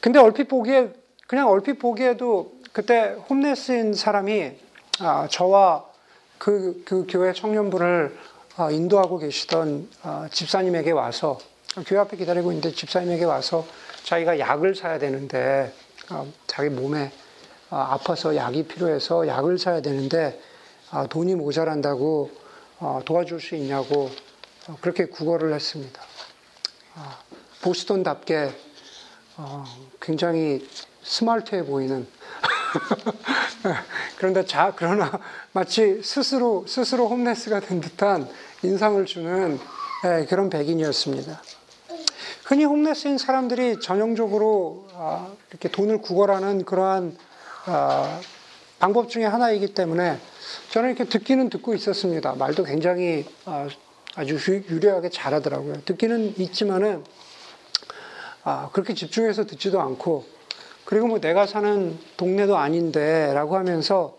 근데 0.00 0.18
얼핏 0.18 0.48
보기에 0.48 0.90
그냥 1.26 1.48
얼핏 1.48 1.78
보기에도 1.78 2.52
그때 2.74 3.16
홈레스인 3.30 3.94
사람이 3.94 4.52
아, 5.00 5.26
저와 5.30 5.86
그, 6.36 6.82
그 6.84 7.06
교회 7.08 7.32
청년부를 7.32 8.14
아, 8.56 8.70
인도하고 8.70 9.16
계시던 9.16 9.88
아, 10.02 10.28
집사님에게 10.30 10.90
와서 10.90 11.38
교회 11.86 12.00
앞에 12.00 12.18
기다리고 12.18 12.52
있는데 12.52 12.72
집사님에게 12.72 13.24
와서 13.24 13.66
자기가 14.04 14.38
약을 14.38 14.74
사야 14.74 14.98
되는데 14.98 15.72
어, 16.10 16.30
자기 16.46 16.68
몸에 16.68 17.10
어, 17.70 17.76
아파서 17.76 18.36
약이 18.36 18.64
필요해서 18.64 19.26
약을 19.26 19.58
사야 19.58 19.80
되는데 19.80 20.38
아, 20.90 21.06
돈이 21.06 21.34
모자란다고 21.34 22.30
어, 22.34 22.39
도와줄 23.04 23.40
수 23.40 23.54
있냐고 23.56 24.10
그렇게 24.80 25.06
구걸을 25.06 25.52
했습니다. 25.54 26.00
아, 26.96 27.18
보스턴답게 27.62 28.50
굉장히 30.00 30.68
스마트해 31.02 31.64
보이는 31.64 32.06
그런데 34.18 34.44
자 34.44 34.72
그러나 34.76 35.20
마치 35.52 36.02
스스로 36.02 36.64
스스로 36.66 37.08
홈레스가 37.08 37.60
된 37.60 37.80
듯한 37.80 38.28
인상을 38.62 39.04
주는 39.06 39.58
예, 40.04 40.24
그런 40.26 40.48
백인이었습니다. 40.48 41.42
흔히 42.44 42.64
홈레스인 42.64 43.18
사람들이 43.18 43.80
전형적으로 43.80 44.88
아, 44.94 45.30
이렇게 45.50 45.68
돈을 45.68 46.00
구걸하는 46.00 46.64
그러한 46.64 47.16
아, 47.66 48.20
방법 48.78 49.08
중에 49.08 49.24
하나이기 49.24 49.74
때문에 49.74 50.18
저는 50.70 50.90
이렇게 50.90 51.04
듣기는 51.04 51.50
듣고 51.50 51.74
있었습니다. 51.74 52.34
말도 52.34 52.64
굉장히 52.64 53.26
아, 53.44 53.68
아주 54.16 54.38
유려하게 54.68 55.10
잘하더라고요. 55.10 55.82
듣기는 55.84 56.34
있지만은 56.38 57.04
그렇게 58.72 58.94
집중해서 58.94 59.46
듣지도 59.46 59.80
않고 59.80 60.24
그리고 60.84 61.06
뭐 61.06 61.20
내가 61.20 61.46
사는 61.46 61.96
동네도 62.16 62.56
아닌데라고 62.56 63.56
하면서 63.56 64.18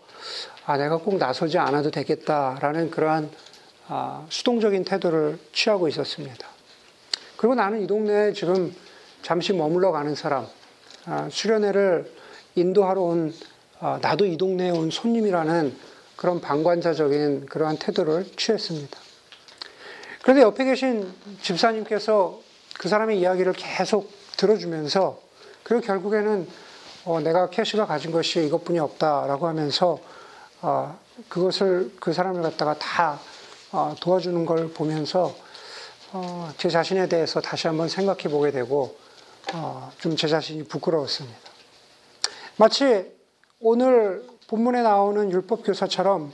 아 0.64 0.76
내가 0.78 0.96
꼭 0.96 1.18
나서지 1.18 1.58
않아도 1.58 1.90
되겠다라는 1.90 2.90
그러한 2.90 3.30
수동적인 4.30 4.84
태도를 4.84 5.38
취하고 5.52 5.88
있었습니다. 5.88 6.48
그리고 7.36 7.54
나는 7.54 7.82
이 7.82 7.86
동네에 7.86 8.32
지금 8.32 8.74
잠시 9.22 9.52
머물러 9.52 9.92
가는 9.92 10.14
사람, 10.14 10.46
아, 11.06 11.28
수련회를 11.30 12.10
인도하러 12.54 13.00
온, 13.00 13.34
아, 13.80 13.98
나도 14.00 14.26
이 14.26 14.36
동네에 14.36 14.70
온 14.70 14.90
손님이라는 14.90 15.91
그런 16.22 16.40
방관자적인 16.40 17.46
그러한 17.46 17.78
태도를 17.78 18.24
취했습니다. 18.36 18.96
그런데 20.22 20.42
옆에 20.42 20.64
계신 20.64 21.12
집사님께서 21.42 22.40
그 22.78 22.88
사람의 22.88 23.18
이야기를 23.18 23.54
계속 23.54 24.08
들어주면서 24.36 25.20
그리고 25.64 25.84
결국에는 25.84 26.48
어, 27.06 27.18
내가 27.18 27.50
캐시가 27.50 27.86
가진 27.86 28.12
것이 28.12 28.46
이것뿐이 28.46 28.78
없다라고 28.78 29.48
하면서 29.48 29.98
어, 30.60 30.96
그것을 31.28 31.90
그 31.98 32.12
사람을 32.12 32.40
갖다가 32.42 32.78
다 32.78 33.18
어, 33.72 33.96
도와주는 33.98 34.46
걸 34.46 34.72
보면서 34.72 35.34
어, 36.12 36.52
제 36.56 36.70
자신에 36.70 37.08
대해서 37.08 37.40
다시 37.40 37.66
한번 37.66 37.88
생각해 37.88 38.28
보게 38.28 38.52
되고 38.52 38.96
어, 39.54 39.90
좀제 39.98 40.28
자신이 40.28 40.68
부끄러웠습니다. 40.68 41.36
마치 42.58 43.12
오늘 43.58 44.31
본문에 44.52 44.82
나오는 44.82 45.32
율법 45.32 45.64
교사처럼 45.64 46.30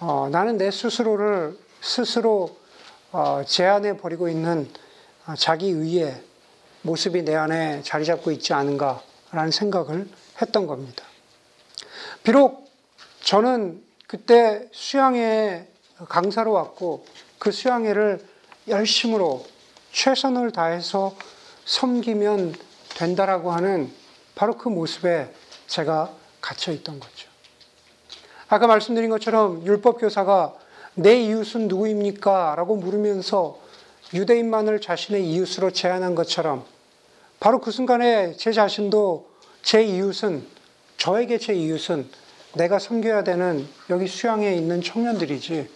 어, 0.00 0.28
나는 0.30 0.58
내 0.58 0.70
스스로를 0.70 1.56
스스로 1.80 2.58
어, 3.12 3.42
제한해 3.46 3.96
버리고 3.96 4.28
있는 4.28 4.70
어, 5.26 5.34
자기 5.38 5.70
의의 5.70 6.22
모습이 6.82 7.22
내 7.22 7.34
안에 7.34 7.80
자리 7.82 8.04
잡고 8.04 8.30
있지 8.32 8.52
않은가라는 8.52 9.52
생각을 9.52 10.06
했던 10.42 10.66
겁니다. 10.66 11.02
비록 12.22 12.70
저는 13.22 13.82
그때 14.06 14.68
수양회 14.72 15.66
강사로 16.10 16.52
왔고 16.52 17.06
그 17.38 17.52
수양회를 17.52 18.22
열심으로 18.68 19.46
최선을 19.92 20.50
다해서 20.50 21.16
섬기면 21.64 22.54
된다라고 22.98 23.50
하는 23.50 23.90
바로 24.34 24.58
그 24.58 24.68
모습에 24.68 25.32
제가 25.68 26.12
갇혀 26.42 26.72
있던 26.72 27.00
거죠. 27.00 27.29
아까 28.52 28.66
말씀드린 28.66 29.10
것처럼 29.10 29.64
율법 29.64 30.00
교사가 30.00 30.54
내 30.94 31.20
이웃은 31.22 31.68
누구입니까? 31.68 32.54
라고 32.56 32.74
물으면서 32.74 33.60
유대인만을 34.12 34.80
자신의 34.80 35.24
이웃으로 35.30 35.70
제안한 35.70 36.16
것처럼 36.16 36.64
바로 37.38 37.60
그 37.60 37.70
순간에 37.70 38.34
제 38.36 38.50
자신도 38.50 39.30
제 39.62 39.84
이웃은 39.84 40.44
저에게 40.96 41.38
제 41.38 41.54
이웃은 41.54 42.08
내가 42.54 42.80
섬겨야 42.80 43.22
되는 43.22 43.68
여기 43.88 44.08
수양에 44.08 44.52
있는 44.52 44.82
청년들이지 44.82 45.70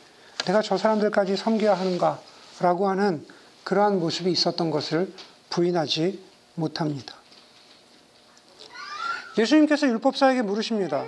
내가 0.47 0.61
저 0.61 0.77
사람들까지 0.77 1.37
섬겨야 1.37 1.75
하는가 1.75 2.21
라고 2.59 2.89
하는 2.89 3.25
그러한 3.63 4.01
모습이 4.01 4.33
있었던 4.33 4.73
것을 4.73 5.13
부인하지 5.49 6.21
못합니다. 6.57 7.15
예수님께서 9.39 9.87
율법사에게 9.87 10.43
물으십니다. 10.43 11.05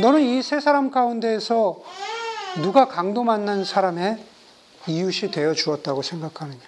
너는 0.00 0.20
이 0.20 0.42
세 0.42 0.60
사람 0.60 0.90
가운데에서 0.90 1.80
누가 2.62 2.86
강도 2.86 3.24
만난 3.24 3.64
사람의 3.64 4.22
이웃이 4.88 5.30
되어 5.30 5.54
주었다고 5.54 6.02
생각하느냐? 6.02 6.60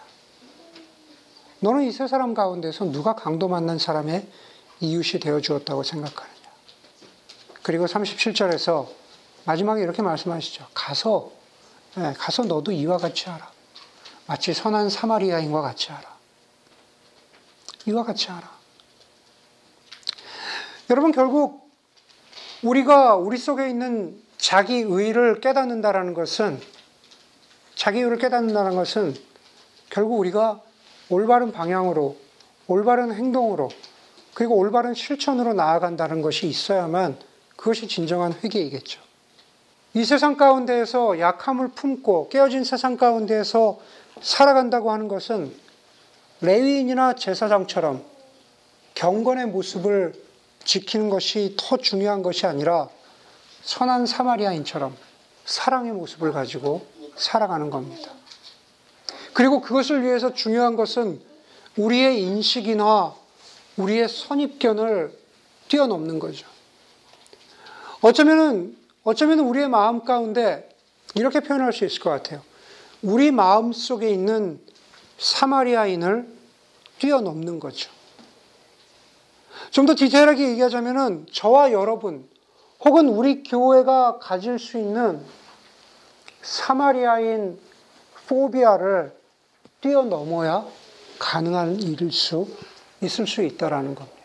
너는 1.61 1.85
이 1.85 1.93
세 1.93 2.07
사람 2.09 2.35
가운데서 2.35 2.87
누가 2.87 3.15
강도 3.15 3.49
만난 3.49 3.79
사람의 3.79 4.27
이웃이 4.81 5.21
되어 5.21 5.41
주었다고 5.41 5.83
생각하느냐? 5.83 6.39
그리고 7.63 7.85
37절에서 7.87 8.89
마지막에 9.45 9.83
이렇게 9.83 10.01
말씀하시죠. 10.03 10.67
가서, 10.73 11.31
네, 11.97 12.15
가서 12.15 12.45
너도 12.45 12.73
이와 12.73 12.97
같이 12.97 13.29
하라. 13.29 13.51
마치 14.27 14.55
선한 14.55 14.89
사마리아인과 14.89 15.61
같이 15.61 15.91
하라. 15.93 16.17
이와 17.87 18.05
같이 18.05 18.29
하라. 18.29 18.51
여러분, 20.91 21.13
결국 21.13 21.68
우리가 22.63 23.15
우리 23.17 23.39
속에 23.39 23.69
있는 23.69 24.21
자기 24.37 24.77
의를 24.79 25.41
깨닫는다라는 25.41 26.15
것은 26.15 26.61
자기 27.75 28.01
의를 28.01 28.19
깨닫는다는 28.19 28.75
것은 28.75 29.15
결국 29.91 30.19
우리가 30.19 30.61
올바른 31.09 31.53
방향으로 31.53 32.17
올바른 32.67 33.13
행동으로 33.15 33.69
그리고 34.35 34.57
올바른 34.57 34.95
실천으로 34.95 35.55
나아간다는 35.55 36.21
것이 36.21 36.47
있어야만 36.47 37.17
그것이 37.57 37.89
진정한 37.89 38.35
회개이겠죠. 38.43 39.01
이 39.95 40.05
세상 40.05 40.37
가운데에서 40.37 41.19
약함을 41.19 41.69
품고 41.69 42.29
깨어진 42.29 42.65
세상 42.65 42.97
가운데에서 42.97 43.79
살아간다고 44.21 44.91
하는 44.93 45.09
것은 45.09 45.53
레위인이나 46.41 47.15
제사장처럼 47.15 48.05
경건의 48.95 49.47
모습을 49.47 50.28
지키는 50.69 51.09
것이 51.09 51.55
더 51.57 51.79
중요한 51.79 52.23
것이 52.23 52.45
아니라 52.45 52.91
선한 53.63 54.05
사마리아인처럼 54.05 54.95
사랑의 55.47 55.93
모습을 55.93 56.31
가지고 56.31 56.87
살아가는 57.17 57.71
겁니다. 57.71 58.13
그리고 59.33 59.63
그것을 59.63 60.03
위해서 60.03 60.35
중요한 60.35 60.77
것은 60.77 61.23
우리의 61.79 62.23
인식이나 62.23 63.15
우리의 63.79 64.11
선입견을 64.11 65.19
뛰어넘는 65.69 66.19
거죠. 66.19 66.47
어쩌면은, 68.03 68.77
어쩌면 69.05 69.39
우리의 69.39 69.71
마음 69.71 70.05
가운데 70.05 70.69
이렇게 71.15 71.41
표현할 71.41 71.73
수 71.73 71.87
있을 71.87 72.01
것 72.01 72.11
같아요. 72.11 72.43
우리 73.01 73.31
마음 73.31 73.73
속에 73.73 74.11
있는 74.11 74.61
사마리아인을 75.17 76.29
뛰어넘는 76.99 77.59
거죠. 77.59 77.98
좀 79.71 79.87
더 79.87 79.95
디테일하게 79.95 80.51
얘기하자면은 80.51 81.27
저와 81.33 81.73
여러분 81.73 82.29
혹은 82.81 83.09
우리 83.09 83.43
교회가 83.43 84.19
가질 84.19 84.59
수 84.59 84.79
있는 84.79 85.25
사마리아인 86.43 87.59
포비아를 88.29 89.13
뛰어넘어야 89.81 90.67
가능한 91.19 91.81
일일 91.81 92.13
수 92.13 92.49
있을 93.01 93.27
수 93.27 93.43
있다라는 93.43 93.95
겁니다. 93.95 94.19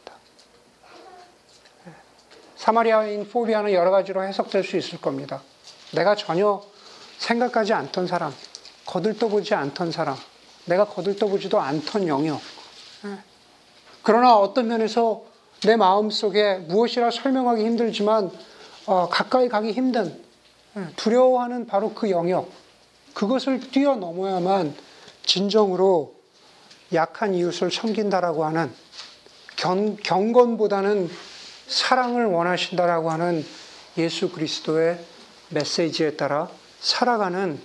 사마리아인 2.55 3.27
포비아는 3.27 3.73
여러 3.73 3.91
가지로 3.91 4.23
해석될 4.23 4.63
수 4.63 4.77
있을 4.77 5.01
겁니다. 5.01 5.41
내가 5.93 6.15
전혀 6.15 6.63
생각하지 7.17 7.73
않던 7.73 8.07
사람, 8.07 8.33
거들떠보지 8.85 9.53
않던 9.53 9.91
사람, 9.91 10.15
내가 10.65 10.85
거들떠보지도 10.85 11.59
않던 11.59 12.07
영역. 12.07 12.39
예. 13.05 13.17
그러나 14.01 14.35
어떤 14.37 14.67
면에서 14.67 15.32
내 15.65 15.75
마음 15.77 16.09
속에 16.09 16.55
무엇이라 16.55 17.11
설명하기 17.11 17.63
힘들지만 17.63 18.31
어, 18.85 19.07
가까이 19.09 19.47
가기 19.47 19.71
힘든 19.71 20.21
예, 20.75 20.87
두려워하는 20.95 21.67
바로 21.67 21.93
그 21.93 22.09
영역. 22.09 22.49
그것을 23.13 23.59
뛰어넘어야만 23.71 24.75
진정으로 25.25 26.15
약한 26.93 27.33
이웃을 27.33 27.71
섬긴다라고 27.71 28.43
하는 28.45 28.73
경, 29.55 29.95
경건보다는 29.95 31.09
사랑을 31.67 32.25
원하신다라고 32.25 33.11
하는 33.11 33.45
예수 33.97 34.31
그리스도의 34.31 34.99
메시지에 35.49 36.17
따라 36.17 36.49
살아가는 36.81 37.59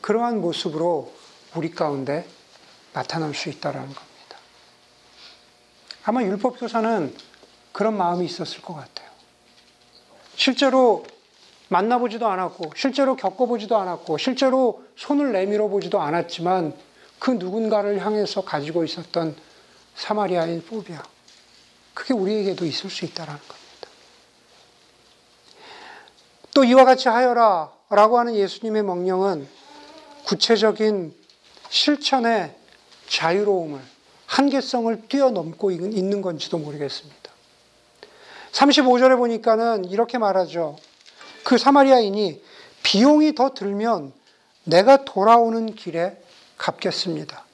그러한 0.00 0.40
모습으로 0.40 1.12
우리 1.54 1.70
가운데 1.70 2.26
나타날 2.92 3.34
수 3.34 3.48
있다라는 3.48 3.86
겁니다. 3.86 4.36
아마 6.04 6.22
율법 6.22 6.58
교사는 6.58 7.14
그런 7.72 7.96
마음이 7.96 8.24
있었을 8.24 8.62
것 8.62 8.74
같아요. 8.74 9.08
실제로 10.36 11.04
만나보지도 11.68 12.26
않았고, 12.26 12.72
실제로 12.76 13.14
겪어보지도 13.16 13.76
않았고, 13.76 14.18
실제로 14.18 14.84
손을 14.96 15.32
내밀어 15.32 15.68
보지도 15.68 16.00
않았지만 16.00 16.74
그 17.18 17.32
누군가를 17.32 18.04
향해서 18.04 18.42
가지고 18.42 18.82
있었던 18.84 19.36
사마리아인 19.94 20.64
포비아. 20.64 21.02
그게 21.94 22.14
우리에게도 22.14 22.64
있을 22.64 22.90
수 22.90 23.04
있다는 23.04 23.34
겁니다. 23.34 23.60
또 26.54 26.64
이와 26.64 26.84
같이 26.84 27.08
하여라 27.08 27.70
라고 27.90 28.18
하는 28.18 28.34
예수님의 28.34 28.82
명령은 28.82 29.46
구체적인 30.24 31.14
실천의 31.68 32.54
자유로움을, 33.08 33.80
한계성을 34.26 35.08
뛰어넘고 35.08 35.70
있는 35.70 36.22
건지도 36.22 36.58
모르겠습니다. 36.58 37.19
35절에 38.52 39.16
보니까는 39.16 39.84
이렇게 39.86 40.18
말하죠. 40.18 40.76
그 41.44 41.58
사마리아인이 41.58 42.42
비용이 42.82 43.34
더 43.34 43.54
들면 43.54 44.12
내가 44.64 45.04
돌아오는 45.04 45.74
길에 45.74 46.16
갚겠습니다. 46.58 47.44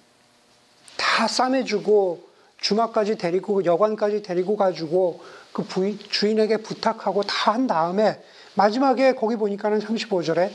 다 0.97 1.29
싸매주고 1.29 2.27
주막까지 2.61 3.17
데리고 3.19 3.65
여관까지 3.65 4.23
데리고 4.23 4.57
가지고 4.57 5.21
그 5.53 5.63
부인, 5.63 5.99
주인에게 5.99 6.59
부탁하고 6.59 7.23
다 7.23 7.53
한 7.53 7.67
다음에 7.69 8.21
마지막에 8.55 9.15
거기 9.15 9.37
보니까는 9.37 9.79
35절에 9.79 10.51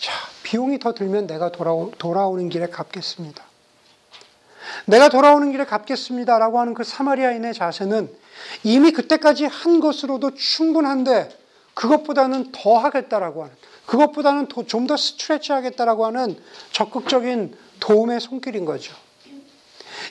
자, 0.00 0.12
비용이 0.42 0.80
더 0.80 0.92
들면 0.92 1.28
내가 1.28 1.52
돌아오, 1.52 1.92
돌아오는 1.98 2.48
길에 2.48 2.66
갚겠습니다. 2.66 3.44
내가 4.86 5.08
돌아오는 5.08 5.50
길에 5.52 5.64
갚겠습니다라고 5.64 6.60
하는 6.60 6.74
그 6.74 6.84
사마리아인의 6.84 7.54
자세는 7.54 8.10
이미 8.64 8.92
그때까지 8.92 9.46
한 9.46 9.80
것으로도 9.80 10.34
충분한데 10.34 11.28
그것보다는 11.74 12.52
더 12.52 12.78
하겠다라고 12.78 13.44
하는 13.44 13.54
그것보다는 13.86 14.48
좀 14.66 14.86
더 14.86 14.96
스트레치 14.96 15.52
하겠다라고 15.52 16.06
하는 16.06 16.36
적극적인 16.72 17.56
도움의 17.80 18.20
손길인 18.20 18.64
거죠. 18.64 18.94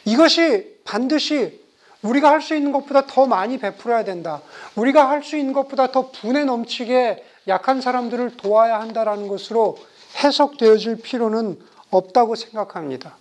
이것이 0.06 0.80
반드시 0.84 1.62
우리가 2.02 2.32
할 2.32 2.42
수 2.42 2.56
있는 2.56 2.72
것보다 2.72 3.06
더 3.06 3.28
많이 3.28 3.60
베풀어야 3.60 4.04
된다. 4.04 4.42
우리가 4.76 5.10
할 5.10 5.24
수 5.24 5.38
있는 5.38 5.54
것보다 5.54 5.92
더 5.92 6.12
분에 6.12 6.44
넘치게 6.44 7.24
약한 7.48 7.82
사람들을 7.82 8.38
도와야 8.38 8.80
한다라는 8.80 9.28
것으로 9.28 9.78
해석되어질 10.24 11.02
필요는 11.02 11.60
없다고 11.90 12.36
생각합니다. 12.36 13.18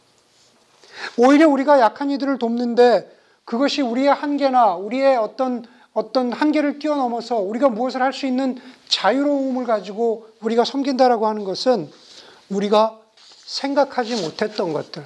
오히려 1.17 1.49
우리가 1.49 1.81
약한 1.81 2.11
이들을 2.11 2.39
돕는데 2.39 3.11
그것이 3.45 3.83
우리의 3.83 4.09
한계나 4.09 4.75
우리의 4.77 5.17
어떤 5.17 5.65
어떤 5.93 6.33
한계를 6.33 6.79
뛰어넘어서 6.79 7.37
우리가 7.39 7.69
무엇을 7.69 8.01
할 8.01 8.13
수 8.13 8.27
있는 8.27 8.59
자유로움을 8.89 9.67
가지고 9.67 10.29
우리가 10.41 10.65
섬긴다라고 10.65 11.27
하는 11.27 11.45
것은 11.45 11.91
우리가 12.49 12.99
생각하지 13.45 14.23
못했던 14.23 14.73
것들. 14.73 15.05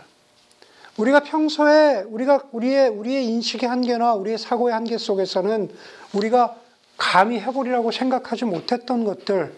우리가 0.99 1.21
평소에 1.21 2.05
우리가 2.07 2.45
우리의 2.53 2.89
우리의 2.89 3.27
인식의 3.27 3.69
한계나 3.69 4.15
우리의 4.15 4.39
사고의 4.39 4.75
한계 4.75 4.99
속에서는 4.99 5.71
우리가 6.13 6.57
감히 6.97 7.41
해보리라고 7.41 7.91
생각하지 7.91 8.45
못했던 8.45 9.05
것들, 9.05 9.55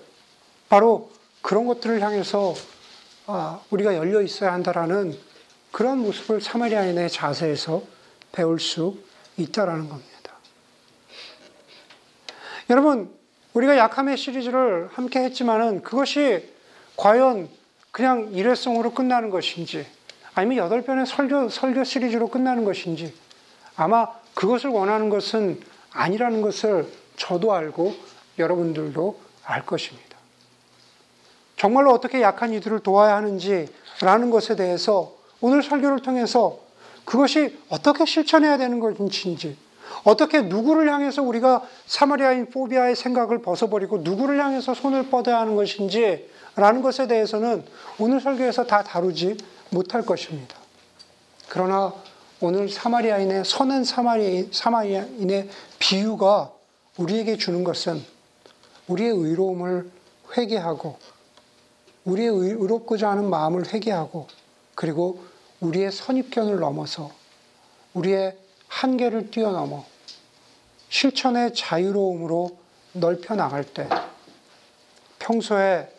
바로 0.68 1.10
그런 1.42 1.66
것들을 1.66 2.00
향해서 2.00 2.54
아, 3.26 3.60
우리가 3.70 3.96
열려 3.96 4.22
있어야 4.22 4.52
한다라는 4.52 5.16
그런 5.76 5.98
모습을 5.98 6.40
사마리아인의 6.40 7.10
자세에서 7.10 7.82
배울 8.32 8.58
수 8.58 8.96
있다라는 9.36 9.90
겁니다. 9.90 10.32
여러분, 12.70 13.14
우리가 13.52 13.76
약함의 13.76 14.16
시리즈를 14.16 14.88
함께 14.94 15.18
했지만은 15.20 15.82
그것이 15.82 16.50
과연 16.96 17.50
그냥 17.90 18.30
일회성으로 18.32 18.94
끝나는 18.94 19.28
것인지 19.28 19.86
아니면 20.32 20.56
여덟 20.56 20.80
편의 20.80 21.04
설교, 21.04 21.50
설교 21.50 21.84
시리즈로 21.84 22.28
끝나는 22.28 22.64
것인지 22.64 23.14
아마 23.76 24.08
그것을 24.32 24.70
원하는 24.70 25.10
것은 25.10 25.60
아니라는 25.90 26.40
것을 26.40 26.90
저도 27.18 27.52
알고 27.52 27.94
여러분들도 28.38 29.20
알 29.44 29.66
것입니다. 29.66 30.16
정말로 31.58 31.92
어떻게 31.92 32.22
약한 32.22 32.54
이들을 32.54 32.80
도와야 32.80 33.16
하는지라는 33.16 34.30
것에 34.30 34.56
대해서 34.56 35.15
오늘 35.46 35.62
설교를 35.62 36.00
통해서 36.00 36.58
그것이 37.04 37.56
어떻게 37.68 38.04
실천해야 38.04 38.58
되는 38.58 38.80
것인지, 38.80 39.56
어떻게 40.02 40.40
누구를 40.40 40.92
향해서 40.92 41.22
우리가 41.22 41.62
사마리아인 41.86 42.50
포비아의 42.50 42.96
생각을 42.96 43.42
벗어버리고 43.42 43.98
누구를 43.98 44.40
향해서 44.40 44.74
손을 44.74 45.08
뻗어야 45.08 45.38
하는 45.38 45.54
것인지 45.54 46.28
라는 46.56 46.82
것에 46.82 47.06
대해서는 47.06 47.64
오늘 48.00 48.20
설교에서 48.20 48.66
다 48.66 48.82
다루지 48.82 49.36
못할 49.70 50.02
것입니다. 50.02 50.56
그러나 51.48 51.94
오늘 52.40 52.68
사마리아인의 52.68 53.44
선한 53.44 53.84
사마리아인, 53.84 54.48
사마리아인의 54.50 55.48
비유가 55.78 56.50
우리에게 56.96 57.36
주는 57.36 57.62
것은 57.62 58.02
우리의 58.88 59.10
의로움을 59.10 59.92
회개하고 60.36 60.98
우리의 62.04 62.30
의롭고자 62.30 63.10
하는 63.10 63.30
마음을 63.30 63.72
회개하고 63.72 64.26
그리고 64.74 65.20
우리의 65.60 65.90
선입견을 65.90 66.60
넘어서 66.60 67.10
우리의 67.94 68.36
한계를 68.68 69.30
뛰어넘어 69.30 69.84
실천의 70.88 71.54
자유로움으로 71.54 72.58
넓혀 72.92 73.34
나갈 73.34 73.64
때 73.64 73.88
평소에 75.18 75.92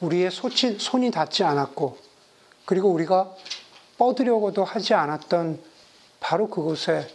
우리의 0.00 0.30
소치, 0.30 0.78
손이 0.78 1.10
닿지 1.10 1.44
않았고 1.44 1.98
그리고 2.64 2.90
우리가 2.90 3.34
뻗으려고도 3.98 4.64
하지 4.64 4.94
않았던 4.94 5.60
바로 6.20 6.48
그곳에 6.48 7.08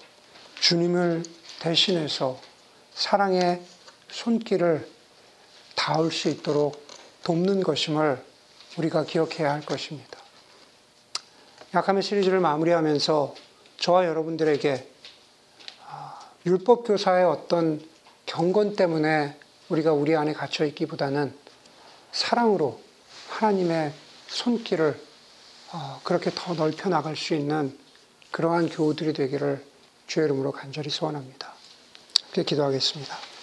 주님을 0.59 1.23
대신해서 1.59 2.39
사랑의 2.93 3.61
손길을 4.09 4.87
닿을 5.75 6.11
수 6.11 6.29
있도록 6.29 6.85
돕는 7.23 7.63
것임을 7.63 8.23
우리가 8.77 9.05
기억해야 9.05 9.51
할 9.51 9.61
것입니다. 9.61 10.14
약함의 11.75 12.03
시리즈를 12.03 12.39
마무리하면서 12.39 13.35
저와 13.77 14.05
여러분들에게 14.05 14.89
아, 15.85 16.19
율법 16.45 16.87
교사의 16.87 17.25
어떤 17.25 17.85
경건 18.25 18.77
때문에 18.77 19.37
우리가 19.67 19.91
우리 19.91 20.15
안에 20.15 20.31
갇혀 20.31 20.63
있기보다는 20.63 21.35
사랑으로 22.13 22.79
하나님의 23.27 23.91
손길을 24.27 24.97
아, 25.73 25.99
그렇게 26.05 26.31
더 26.33 26.53
넓혀 26.53 26.87
나갈 26.87 27.17
수 27.17 27.35
있는 27.35 27.77
그러한 28.31 28.69
교우들이 28.69 29.11
되기를 29.11 29.61
주의 30.07 30.25
이름으로 30.27 30.53
간절히 30.53 30.89
소원합니다. 30.89 31.53
기도하겠습니다. 32.31 33.34